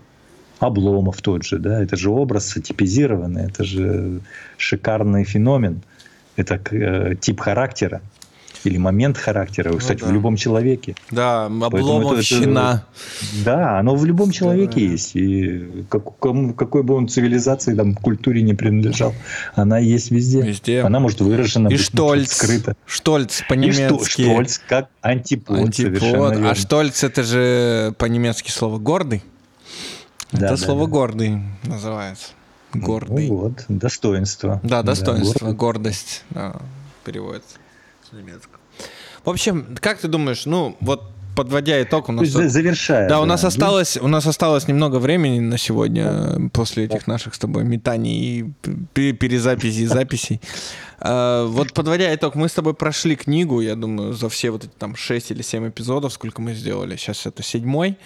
[0.63, 4.21] Обломов тот же, да, это же образ типизированный, это же
[4.57, 5.81] шикарный феномен,
[6.35, 8.01] это э, тип характера
[8.65, 10.11] или момент характера, кстати, ну, да.
[10.11, 10.95] в любом человеке.
[11.11, 12.85] Да, обломовщина.
[13.21, 14.91] Это, да, оно в любом человеке да.
[14.91, 15.15] есть.
[15.15, 19.13] И как, кому, какой бы он цивилизации, там, культуре не принадлежал,
[19.55, 20.41] она есть везде.
[20.41, 20.81] Везде.
[20.81, 22.75] Она может выражена, и быть, Штольц, скрыта.
[22.85, 24.21] Штольц по-немецки.
[24.21, 25.59] И Штольц как антипод.
[25.59, 26.37] антипод.
[26.41, 29.23] А Штольц это же по-немецки слово гордый.
[30.33, 30.91] Да, это да, слово да.
[30.91, 32.31] гордый называется.
[32.73, 33.29] Гордый.
[33.29, 34.59] Ну, вот, достоинство.
[34.63, 36.23] Да, достоинство, Да, гордость.
[36.31, 36.55] Да,
[37.05, 37.57] переводится
[38.09, 38.59] с немецкого.
[39.23, 41.03] В общем, как ты думаешь, ну, вот
[41.35, 42.27] подводя итог, у нас...
[42.27, 43.07] Есть, завершая.
[43.07, 47.39] Да, у нас осталось, у нас осталось немного времени на сегодня после этих наших с
[47.39, 48.53] тобой метаний и
[49.13, 50.41] перезаписей, записей.
[50.99, 54.95] Вот подводя итог, мы с тобой прошли книгу, я думаю, за все вот эти там
[54.95, 56.95] 6 или 7 эпизодов, сколько мы сделали.
[56.95, 57.97] Сейчас это седьмой.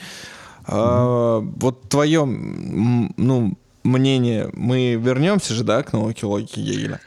[0.68, 1.54] Mm-hmm.
[1.60, 7.00] Вот твое, ну, мнение, мы вернемся же, да, к науке логики Гегеля?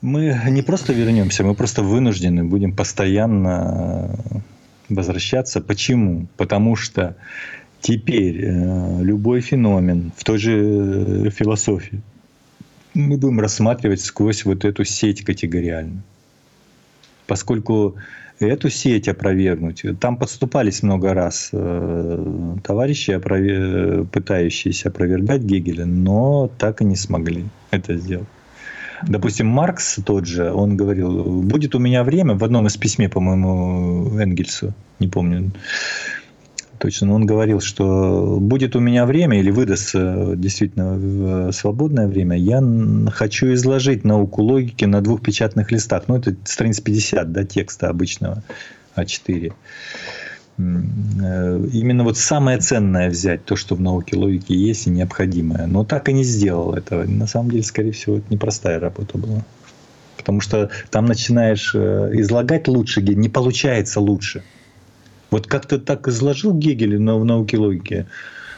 [0.00, 4.14] Мы не просто вернемся, мы просто вынуждены будем постоянно
[4.88, 5.60] возвращаться.
[5.60, 6.28] Почему?
[6.36, 7.16] Потому что
[7.80, 12.00] теперь э, любой феномен в той же философии
[12.94, 16.02] мы будем рассматривать сквозь вот эту сеть категориальную.
[17.26, 17.96] Поскольку
[18.46, 24.04] эту сеть опровергнуть, там подступались много раз э, товарищи, опровер...
[24.04, 28.28] пытающиеся опровергать Гегеля, но так и не смогли это сделать.
[29.06, 34.18] Допустим, Маркс тот же, он говорил, будет у меня время, в одном из письме, по-моему,
[34.18, 35.52] Энгельсу, не помню
[36.78, 42.62] точно, но он говорил, что будет у меня время или выдастся действительно свободное время, я
[43.10, 46.04] хочу изложить науку логики на двух печатных листах.
[46.08, 48.42] Ну, это страниц 50, да, текста обычного
[48.96, 49.52] А4
[50.58, 55.66] именно вот самое ценное взять, то, что в науке логики есть и необходимое.
[55.66, 57.04] Но так и не сделал этого.
[57.04, 59.44] На самом деле, скорее всего, это непростая работа была.
[60.16, 64.42] Потому что там начинаешь излагать лучше, не получается лучше.
[65.30, 68.06] Вот как-то так изложил Гегель в науке логики,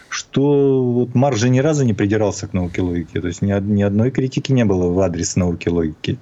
[0.09, 3.21] что вот Марк же ни разу не придирался к науке логики.
[3.21, 6.18] То есть ни, ни одной критики не было в адрес науки логики.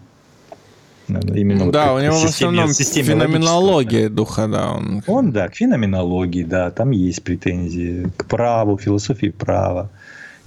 [1.09, 4.72] Именно да, вот у него системе, в основном феноменология духа, да.
[4.72, 5.03] Он...
[5.07, 9.90] он, да, к феноменологии, да, там есть претензии к праву, философии права,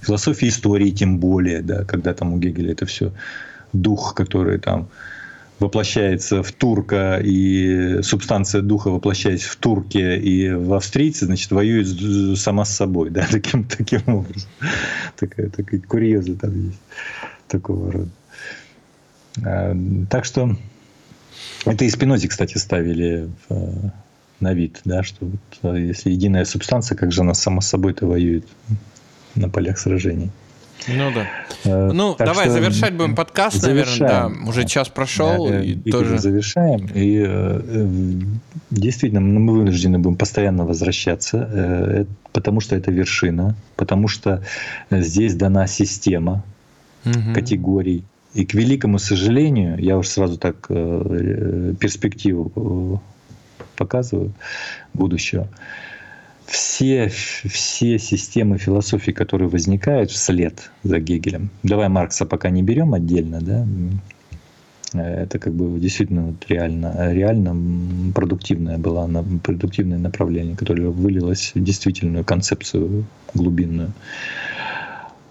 [0.00, 3.12] философии истории тем более, да, когда там у Гегеля это все
[3.72, 4.88] дух, который там
[5.62, 12.64] воплощается в турка, и субстанция духа, воплощаясь в турке и в австрийце, значит, воюет сама
[12.64, 14.50] с собой, да, таким, таким образом.
[15.16, 16.80] Такая, такая курьеза там есть
[17.48, 18.10] такого рода.
[20.10, 20.56] Так что
[21.64, 23.92] это и Спинозе, кстати, ставили в,
[24.40, 25.26] на вид, да, что
[25.62, 28.46] вот, если единая субстанция, как же она сама с собой-то воюет
[29.34, 30.30] на полях сражений.
[30.88, 31.26] Ну да.
[31.64, 34.00] Э, ну, давай завершать будем подкаст, завершаем.
[34.00, 34.50] наверное, да.
[34.50, 35.48] Уже час прошел.
[35.48, 36.18] Да, и, и тоже...
[36.18, 36.86] Завершаем.
[36.94, 37.60] И э,
[38.70, 44.42] действительно, мы вынуждены будем постоянно возвращаться, э, потому что это вершина, потому что
[44.90, 46.44] здесь дана система
[47.04, 47.34] угу.
[47.34, 48.04] категорий.
[48.34, 53.00] И к великому сожалению, я уж сразу так э, перспективу
[53.76, 54.32] показываю
[54.94, 55.48] будущего,
[56.52, 63.40] все, все системы философии, которые возникают вслед за Гегелем, давай Маркса пока не берем отдельно,
[63.40, 63.66] да,
[64.92, 69.08] это как бы действительно вот реально, реально продуктивное было,
[69.42, 73.92] продуктивное направление, которое вылилось в действительную концепцию глубинную.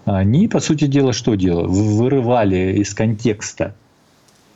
[0.04, 1.68] Они, по сути дела, что делали?
[1.68, 3.76] Вырывали из контекста,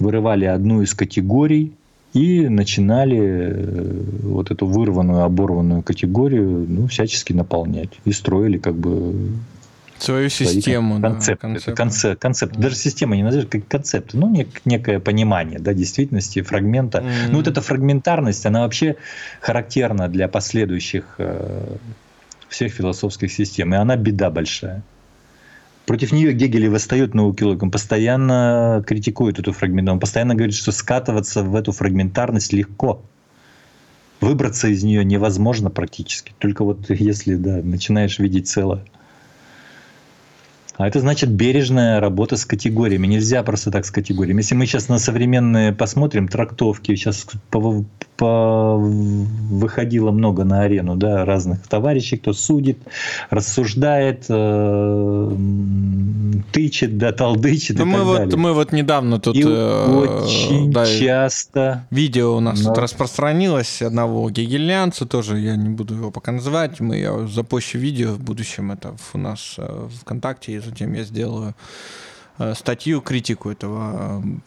[0.00, 1.74] вырывали одну из категорий
[2.16, 3.54] и начинали
[4.22, 7.90] вот эту вырванную, оборванную категорию ну, всячески наполнять.
[8.06, 9.32] И строили как бы
[9.98, 11.76] свою систему, концепт, да, концепт.
[11.76, 12.54] концепт, концепт.
[12.54, 12.62] Да.
[12.62, 17.00] Даже система не назовешь как концепт, ну нек, некое понимание, да, действительности фрагмента.
[17.00, 17.28] Mm-hmm.
[17.32, 18.96] Ну вот эта фрагментарность, она вообще
[19.42, 21.76] характерна для последующих э,
[22.48, 24.82] всех философских систем, и она беда большая.
[25.86, 27.62] Против нее Гегель восстает науки логики.
[27.62, 29.94] Он постоянно критикует эту фрагментарность.
[29.94, 33.02] Он постоянно говорит, что скатываться в эту фрагментарность легко.
[34.20, 36.34] Выбраться из нее невозможно практически.
[36.38, 38.84] Только вот если да, начинаешь видеть целое.
[40.78, 43.06] А это значит бережная работа с категориями.
[43.06, 44.40] Нельзя просто так с категориями.
[44.40, 47.84] Если мы сейчас на современные посмотрим трактовки, сейчас по,
[48.18, 52.78] по, выходило много на арену да, разных товарищей, кто судит,
[53.30, 55.36] рассуждает, э,
[56.52, 57.78] тычет, да, толдычит.
[57.78, 58.36] Ну, мы, вот, далее.
[58.36, 59.34] мы вот недавно тут...
[59.34, 61.86] И э, очень да, часто...
[61.90, 62.70] Видео у нас но...
[62.70, 68.12] тут распространилось одного гегельянца, тоже я не буду его пока называть, мы я запущу видео
[68.12, 71.54] в будущем, это у нас э, в ВКонтакте затем я сделаю
[72.38, 74.38] э, статью, критику этого э,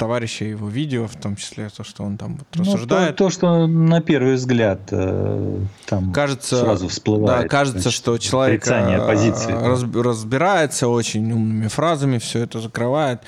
[0.00, 3.16] товарища его видео, в том числе то, что он там вот ну, рассуждает.
[3.16, 7.42] То, то, что на первый взгляд э, там кажется, сразу всплывает.
[7.42, 13.20] Да, кажется, значит, что человек позиции, раз, разбирается очень умными фразами, все это закрывает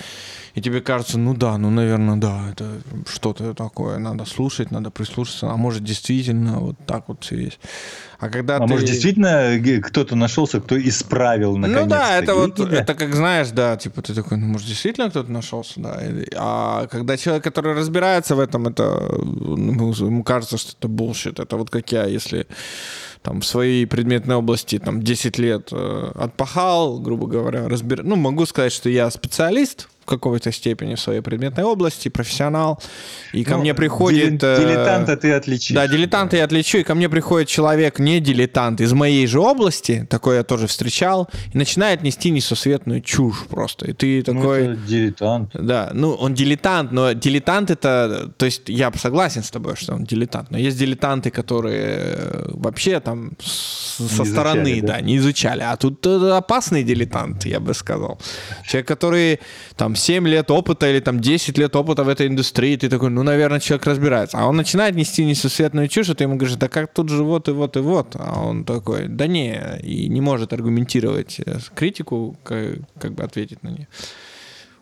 [0.55, 5.51] и тебе кажется, ну да, ну, наверное, да, это что-то такое, надо слушать, надо прислушаться,
[5.51, 7.61] а может, действительно вот так вот все есть.
[8.19, 8.67] А когда а ты...
[8.67, 13.77] может, действительно кто-то нашелся, кто исправил наконец Ну да, это вот, это как знаешь, да,
[13.77, 15.99] типа ты такой, ну, может, действительно кто-то нашелся, да.
[16.37, 21.57] А когда человек, который разбирается в этом, это, ну, ему кажется, что это bullshit, это
[21.57, 22.47] вот как я, если
[23.23, 28.03] там в своей предметной области там 10 лет э, отпахал, грубо говоря, разбир...
[28.03, 32.81] ну, могу сказать, что я специалист в какой-то степени в своей предметной области, профессионал,
[33.33, 34.43] и ко ну, мне приходит...
[34.43, 35.75] Э, дилетанта ты отличишь.
[35.75, 40.07] Да, дилетанта я отличу, и ко мне приходит человек, не дилетант, из моей же области,
[40.11, 43.91] такой я тоже встречал, и начинает нести несусветную чушь просто.
[43.91, 44.69] И ты такой...
[44.69, 45.51] Ну, это дилетант.
[45.55, 48.33] Да, ну, он дилетант, но дилетант это...
[48.37, 53.33] То есть я согласен с тобой, что он дилетант, но есть дилетанты, которые вообще там
[53.41, 54.93] со не стороны, изучали, да?
[54.95, 55.63] да, не изучали.
[55.63, 58.19] А тут опасный дилетант, я бы сказал.
[58.67, 59.41] Человек, который
[59.77, 63.23] там 7 лет опыта или там 10 лет опыта в этой индустрии, ты такой, ну,
[63.23, 64.39] наверное, человек разбирается.
[64.39, 67.49] А он начинает нести несусветную чушь, и ты ему говоришь, да как тут же вот
[67.49, 68.17] и вот и вот.
[68.19, 73.63] А он такой, да не, и не может аргументировать э, критику, как, как бы ответить
[73.63, 73.89] на нее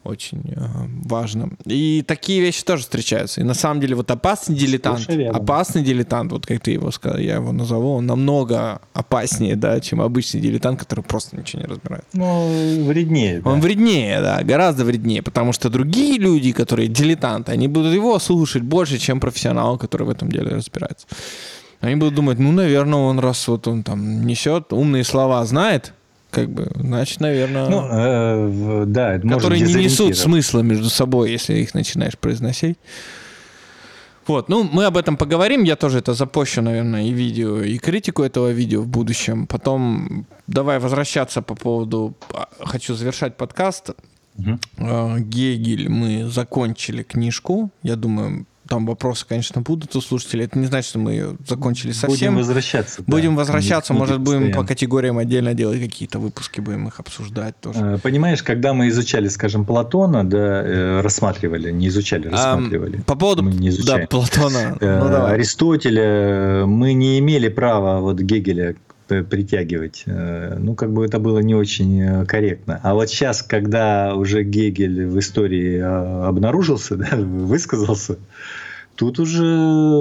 [0.02, 0.60] очень э,
[1.04, 1.50] важно.
[1.66, 3.40] И такие вещи тоже встречаются.
[3.40, 7.34] И на самом деле вот опасный дилетант, опасный дилетант, вот как ты его сказал, я
[7.34, 12.04] его назову, он намного опаснее, да, чем обычный дилетант, который просто ничего не разбирает.
[12.14, 13.40] Ну, вреднее.
[13.40, 13.50] Да.
[13.50, 18.62] Он вреднее, да, гораздо вреднее, потому что другие люди, которые дилетанты, они будут его слушать
[18.62, 21.06] больше, чем профессионал, который в этом деле разбирается.
[21.80, 25.94] Они будут думать, ну, наверное, он раз вот он там несет умные слова, знает,
[26.30, 27.68] как бы, значит, наверное...
[27.68, 32.78] Ну, э, да, это Которые не несут смысла между собой, если их начинаешь произносить.
[34.26, 38.22] Вот, ну, мы об этом поговорим, я тоже это запущу, наверное, и видео, и критику
[38.22, 39.46] этого видео в будущем.
[39.46, 42.14] Потом давай возвращаться по поводу...
[42.32, 43.90] А, хочу завершать подкаст.
[44.38, 44.58] Угу.
[45.18, 47.70] Гегель, мы закончили книжку.
[47.82, 50.44] Я думаю, там вопросы, конечно, будут у слушателей.
[50.44, 52.34] Это не значит, что мы ее закончили совсем.
[52.34, 53.02] Будем возвращаться.
[53.04, 54.62] Будем да, возвращаться, может, будем постоянно.
[54.62, 57.80] по категориям отдельно делать какие-то выпуски, будем их обсуждать тоже.
[57.80, 62.98] Э, понимаешь, когда мы изучали, скажем, Платона, да, э, рассматривали, не изучали, рассматривали.
[62.98, 64.02] А, по поводу мы не изучаем.
[64.02, 64.78] Да, Платона.
[64.80, 68.76] Э, ну, Аристотеля мы не имели права вот Гегеля
[69.08, 70.04] притягивать.
[70.06, 72.78] Ну, как бы это было не очень корректно.
[72.84, 78.18] А вот сейчас, когда уже Гегель в истории обнаружился, да, высказался,
[79.00, 79.42] Тут уже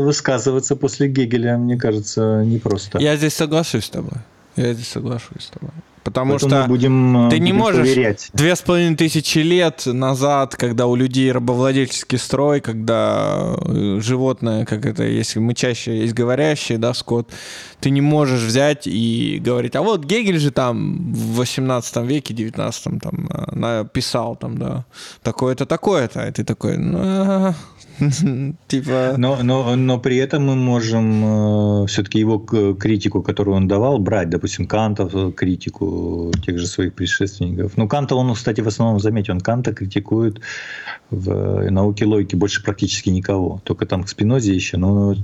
[0.03, 2.99] высказываться после Гегеля, мне кажется, непросто.
[2.99, 4.17] Я здесь соглашусь с тобой.
[4.57, 5.71] Я здесь соглашусь с тобой.
[6.03, 8.29] Потому Поэтому что будем, ты не будем можешь проверять.
[8.33, 14.85] две с половиной тысячи лет назад, когда у людей рабовладельческий строй, когда э, животное, как
[14.85, 17.29] это, если мы чаще есть говорящие, да, скот,
[17.79, 23.01] ты не можешь взять и говорить, а вот Гегель же там в 18 веке, 19
[23.01, 24.85] там э, написал там, да,
[25.23, 27.53] такое-то, такое-то, и ты такой, ну,
[28.67, 29.15] типа...
[29.17, 34.29] Но, но, но при этом мы можем э, все-таки его критику, которую он давал, брать.
[34.29, 37.77] Допустим, Кантов критику тех же своих предшественников.
[37.77, 40.41] Ну, Канта он, кстати, в основном, заметьте, он Канта критикует
[41.11, 43.61] в науке логики больше практически никого.
[43.63, 44.77] Только там к Спинозе еще.
[44.77, 45.15] Но,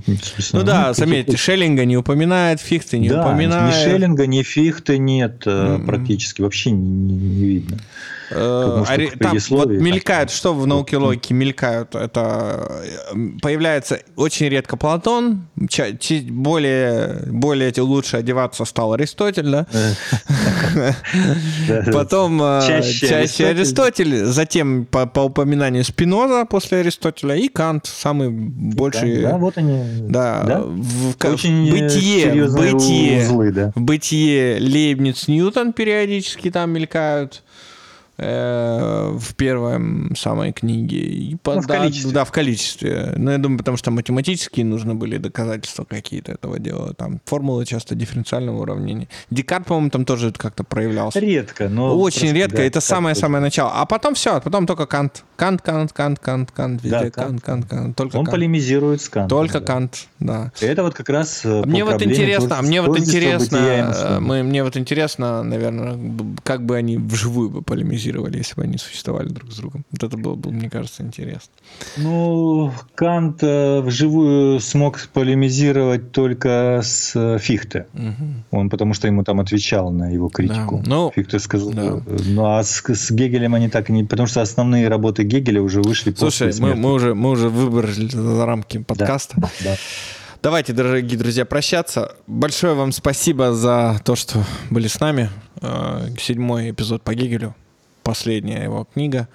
[0.52, 3.74] ну да, заметьте, Шеллинга не упоминает, Фихты не да, упоминает.
[3.74, 5.86] ни Шеллинга, ни Фихты нет mm-hmm.
[5.86, 6.42] практически.
[6.42, 7.78] Вообще не, не, не видно.
[8.30, 8.84] Э,
[9.20, 12.82] там вот мелькают, что в науке логики мелькают, это
[13.12, 15.46] э, появляется очень редко Платон,
[16.30, 19.66] более, более лучше одеваться стал Аристотель, да?
[21.92, 29.22] Потом чаще Аристотель, затем по упоминанию Спиноза после Аристотеля и Кант, самый больший...
[29.22, 29.82] Да, вот они.
[30.08, 37.42] Да, в бытие, бытие, в бытие Лейбниц, Ньютон периодически там мелькают.
[38.18, 40.98] Э, в первой самой книге.
[40.98, 42.12] И по- Ну, в да, количестве.
[42.12, 43.12] Да, в количестве.
[43.16, 46.94] Но я думаю, потому что математические нужны были доказательства какие-то этого дела.
[46.94, 49.08] Там формулы часто дифференциального уравнения.
[49.30, 51.18] Декарт, по-моему, там тоже как-то проявлялся.
[51.20, 51.96] Редко, но...
[51.98, 53.72] Очень просто, редко, да, это самое-самое начало.
[53.74, 55.24] А потом все, потом только Кант.
[55.36, 57.66] Кант, Кант, Кант, Кант, Кант, везде Да, Кант, Кант.
[57.66, 58.34] Кант, только Он Кант.
[58.34, 59.28] полемизирует с Кантом.
[59.38, 59.66] Только да.
[59.66, 60.52] Кант, да.
[60.60, 64.62] Это вот как раз э, Мне вот интересно, а мне вот интересно, э, мы, мне
[64.64, 65.98] вот интересно, наверное,
[66.42, 68.05] как бы они вживую бы полемизировали,
[68.38, 69.84] если бы они существовали друг с другом.
[69.90, 71.52] Вот это было бы, мне кажется, интересно.
[71.96, 77.86] Ну, Кант э, вживую смог полемизировать только с э, Фихте.
[77.92, 78.44] Мгм.
[78.50, 80.82] Он потому что ему там отвечал на его критику.
[80.84, 81.70] Да, ну, Фихте сказал.
[81.70, 82.02] да.
[82.06, 84.04] Ну а с, с Гегелем они так и не.
[84.04, 88.08] Потому что основные работы Гегеля уже вышли Слушай, после мы, мы уже, мы уже выбрали
[88.08, 89.36] за рамки подкаста.
[89.64, 89.76] Да.
[90.42, 92.14] Давайте, дорогие друзья, прощаться.
[92.26, 95.28] Большое вам спасибо за то, что были с нами.
[95.60, 97.54] Э, Седьмой эпизод по Гегелю,
[98.06, 99.28] последняя его книга.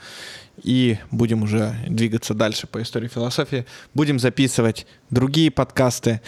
[0.64, 3.66] И будем уже двигаться дальше по истории философии.
[3.94, 6.22] Будем записывать другие подкасты.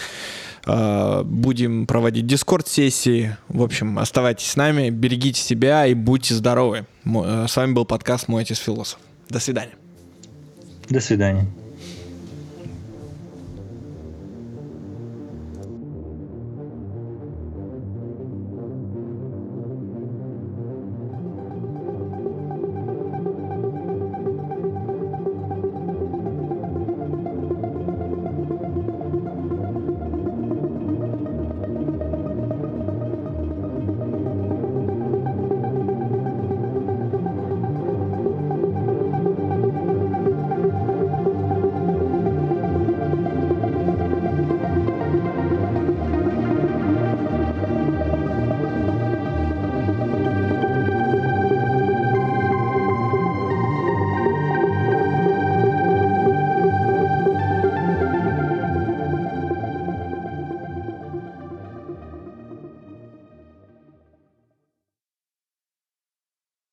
[0.66, 3.38] э, Будем проводить дискорд-сессии.
[3.48, 6.86] В общем, оставайтесь с нами, берегите себя и будьте здоровы.
[7.06, 9.00] Э, С вами был подкаст «Мойтесь философ».
[9.30, 9.74] До свидания.
[10.90, 11.63] До свидания.